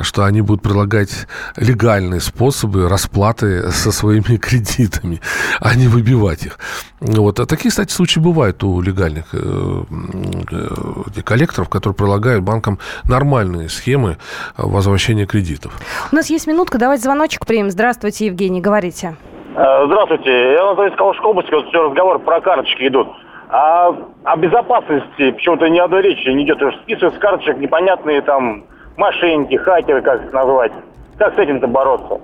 что 0.00 0.24
они 0.24 0.42
будут 0.42 0.62
предлагать 0.62 1.26
легальные 1.56 2.20
способы 2.20 2.88
расплаты 2.88 3.70
со 3.70 3.92
своими 3.92 4.36
кредитами, 4.36 5.20
а 5.60 5.74
не 5.74 5.88
выбивать 5.88 6.44
их. 6.44 6.58
Вот. 7.00 7.38
А 7.40 7.46
такие, 7.46 7.70
кстати, 7.70 7.92
случаи 7.92 8.18
бывают 8.18 8.62
у 8.64 8.80
легальных 8.80 9.26
э, 9.32 9.84
э, 10.50 11.22
коллекторов, 11.22 11.68
которые 11.68 11.94
предлагают 11.94 12.42
банкам 12.42 12.78
нормальные 13.04 13.68
схемы 13.68 14.18
возвращения 14.56 15.26
кредитов. 15.26 15.72
У 16.10 16.16
нас 16.16 16.30
есть 16.30 16.46
минутка, 16.46 16.78
давайте 16.78 17.04
звоночек 17.04 17.46
примем. 17.46 17.70
Здравствуйте, 17.70 18.26
Евгений, 18.26 18.60
говорите. 18.60 19.16
Э, 19.60 19.86
здравствуйте. 19.86 20.52
Я 20.52 20.62
Анатолий 20.62 20.92
Калужской 20.92 21.30
области. 21.30 21.52
Вот 21.52 21.66
все 21.66 21.82
разговоры 21.82 22.20
про 22.20 22.40
карточки 22.40 22.86
идут. 22.86 23.08
А 23.48 23.92
о 24.22 24.36
безопасности 24.36 25.32
почему-то 25.32 25.68
ни 25.68 25.80
одной 25.80 26.02
речи 26.02 26.28
не 26.28 26.44
идет. 26.44 26.62
Списывают 26.82 27.16
с 27.16 27.18
карточек 27.18 27.56
непонятные 27.58 28.22
там 28.22 28.62
мошенники, 28.96 29.56
хакеры, 29.56 30.00
как 30.02 30.24
их 30.24 30.32
назвать. 30.32 30.70
Как 31.18 31.34
с 31.34 31.38
этим-то 31.38 31.66
бороться? 31.66 32.20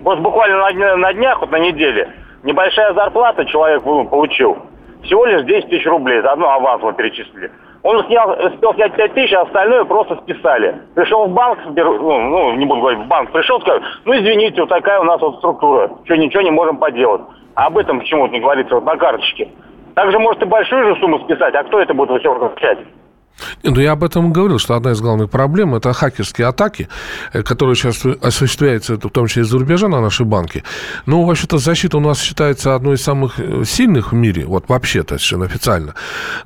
Вот 0.00 0.18
буквально 0.18 0.58
на, 0.58 0.96
на 0.96 1.14
днях, 1.14 1.40
вот 1.40 1.52
на 1.52 1.60
неделе, 1.60 2.10
небольшая 2.42 2.92
зарплата 2.94 3.44
человек 3.44 3.84
ну, 3.84 4.04
получил. 4.08 4.58
Всего 5.04 5.24
лишь 5.26 5.42
10 5.42 5.68
тысяч 5.68 5.86
рублей. 5.86 6.20
Заодно 6.22 6.50
авансово 6.50 6.92
перечислили. 6.92 7.50
Он 7.82 8.02
снял, 8.06 8.30
успел 8.30 8.72
снять 8.74 8.94
5 8.94 9.14
тысяч, 9.14 9.32
а 9.34 9.42
остальное 9.42 9.84
просто 9.84 10.16
списали. 10.16 10.74
Пришел 10.94 11.26
в 11.26 11.32
банк, 11.32 11.58
ну, 11.66 12.20
ну, 12.20 12.52
не 12.54 12.64
буду 12.64 12.80
говорить, 12.80 13.04
в 13.04 13.08
банк 13.08 13.30
пришел, 13.30 13.60
сказал, 13.60 13.80
ну, 14.06 14.14
извините, 14.14 14.62
вот 14.62 14.70
такая 14.70 15.00
у 15.00 15.04
нас 15.04 15.20
вот 15.20 15.36
структура, 15.36 15.90
что 16.04 16.16
ничего 16.16 16.42
не 16.42 16.50
можем 16.50 16.78
поделать. 16.78 17.20
А 17.54 17.66
об 17.66 17.76
этом 17.76 18.00
почему-то 18.00 18.32
не 18.32 18.40
говорится 18.40 18.74
вот 18.74 18.84
на 18.84 18.96
карточке. 18.96 19.50
Также 19.94 20.18
может 20.18 20.42
и 20.42 20.46
большую 20.46 20.94
же 20.94 21.00
сумму 21.00 21.18
списать, 21.20 21.54
а 21.54 21.62
кто 21.62 21.78
это 21.78 21.92
будет 21.92 22.24
возвращать? 22.24 22.78
Ну, 23.62 23.80
я 23.80 23.92
об 23.92 24.04
этом 24.04 24.32
говорил, 24.32 24.58
что 24.58 24.74
одна 24.74 24.92
из 24.92 25.00
главных 25.00 25.30
проблем– 25.30 25.74
это 25.76 25.92
хакерские 25.92 26.46
атаки, 26.46 26.88
э, 27.32 27.42
которые 27.42 27.74
сейчас 27.76 28.04
осуществляются, 28.22 28.94
в 28.94 29.10
том 29.10 29.26
числе 29.26 29.42
из-за 29.42 29.58
рубежа 29.58 29.88
на 29.88 30.00
наши 30.00 30.24
банки. 30.24 30.62
Ну, 31.06 31.24
вообще-то, 31.24 31.58
защита 31.58 31.96
у 31.96 32.00
нас 32.00 32.20
считается 32.20 32.74
одной 32.74 32.94
из 32.94 33.02
самых 33.02 33.38
э, 33.38 33.64
сильных 33.64 34.12
в 34.12 34.14
мире, 34.14 34.44
вот 34.46 34.68
вообще-то, 34.68 35.14
совершенно 35.14 35.46
официально. 35.46 35.94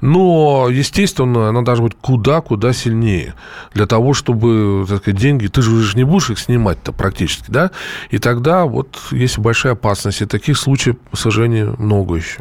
Но, 0.00 0.68
естественно, 0.70 1.48
она 1.48 1.62
должна 1.62 1.84
быть 1.84 1.96
куда-куда 2.00 2.72
сильнее 2.72 3.34
для 3.74 3.86
того, 3.86 4.14
чтобы, 4.14 4.86
так 4.88 4.98
сказать, 4.98 5.20
деньги, 5.20 5.46
ты 5.48 5.62
же 5.62 5.70
уже 5.72 5.96
не 5.96 6.04
будешь 6.04 6.30
их 6.30 6.38
снимать-то 6.38 6.92
практически, 6.92 7.44
да? 7.50 7.70
И 8.10 8.18
тогда 8.18 8.64
вот 8.64 8.98
есть 9.10 9.38
большая 9.38 9.74
опасность. 9.74 10.22
И 10.22 10.26
таких 10.26 10.56
случаев, 10.56 10.96
к 11.12 11.16
сожалению, 11.16 11.76
много 11.78 12.16
еще. 12.16 12.40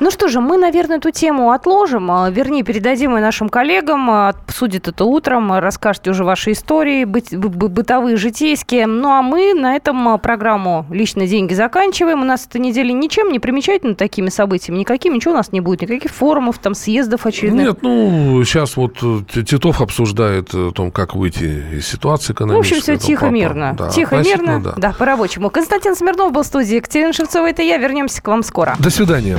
Ну 0.00 0.10
что 0.10 0.28
же, 0.28 0.40
мы, 0.40 0.56
наверное, 0.56 0.98
эту 0.98 1.10
тему 1.10 1.50
отложим. 1.50 2.10
А, 2.10 2.30
вернее, 2.30 2.62
передадим 2.62 3.16
и 3.16 3.20
нашим 3.20 3.48
коллегам. 3.48 4.10
А, 4.10 4.28
обсудят 4.30 4.88
это 4.88 5.04
утром. 5.04 5.52
Расскажете 5.52 6.10
уже 6.10 6.24
ваши 6.24 6.52
истории, 6.52 7.04
быт, 7.04 7.34
бытовые, 7.34 8.16
житейские. 8.16 8.86
Ну 8.86 9.10
а 9.10 9.22
мы 9.22 9.54
на 9.54 9.76
этом 9.76 10.08
а, 10.08 10.18
программу 10.18 10.86
«Личные 10.90 11.28
деньги» 11.28 11.54
заканчиваем. 11.54 12.22
У 12.22 12.24
нас 12.24 12.46
эта 12.46 12.58
неделя 12.58 12.92
ничем 12.92 13.30
не 13.30 13.38
примечательна 13.38 13.94
такими 13.94 14.28
событиями. 14.28 14.78
Никакими, 14.78 15.16
ничего 15.16 15.34
у 15.34 15.36
нас 15.36 15.52
не 15.52 15.60
будет. 15.60 15.82
Никаких 15.82 16.10
форумов, 16.10 16.58
там, 16.58 16.74
съездов 16.74 17.26
очередных. 17.26 17.66
Нет, 17.66 17.82
ну, 17.82 18.42
сейчас 18.44 18.76
вот 18.76 18.98
э, 19.02 19.42
Титов 19.42 19.80
обсуждает 19.80 20.54
о 20.54 20.70
том, 20.72 20.90
как 20.90 21.14
выйти 21.14 21.64
из 21.74 21.86
ситуации 21.86 22.32
экономической. 22.32 22.74
В 22.74 22.78
общем, 22.78 22.82
все 22.82 22.96
тихо, 22.96 23.30
мирно. 23.30 23.74
Да, 23.76 23.88
тихо, 23.90 24.16
мирно. 24.16 24.60
Да. 24.60 24.74
да, 24.76 24.92
по-рабочему. 24.92 25.50
Константин 25.50 25.94
Смирнов 25.94 26.32
был 26.32 26.42
в 26.42 26.46
студии. 26.46 26.76
Екатерина 26.76 27.12
Шевцова, 27.12 27.48
это 27.48 27.62
я. 27.62 27.78
Вернемся 27.78 28.22
к 28.22 28.28
вам 28.28 28.42
скоро. 28.42 28.76
До 28.78 28.90
свидания. 28.90 29.38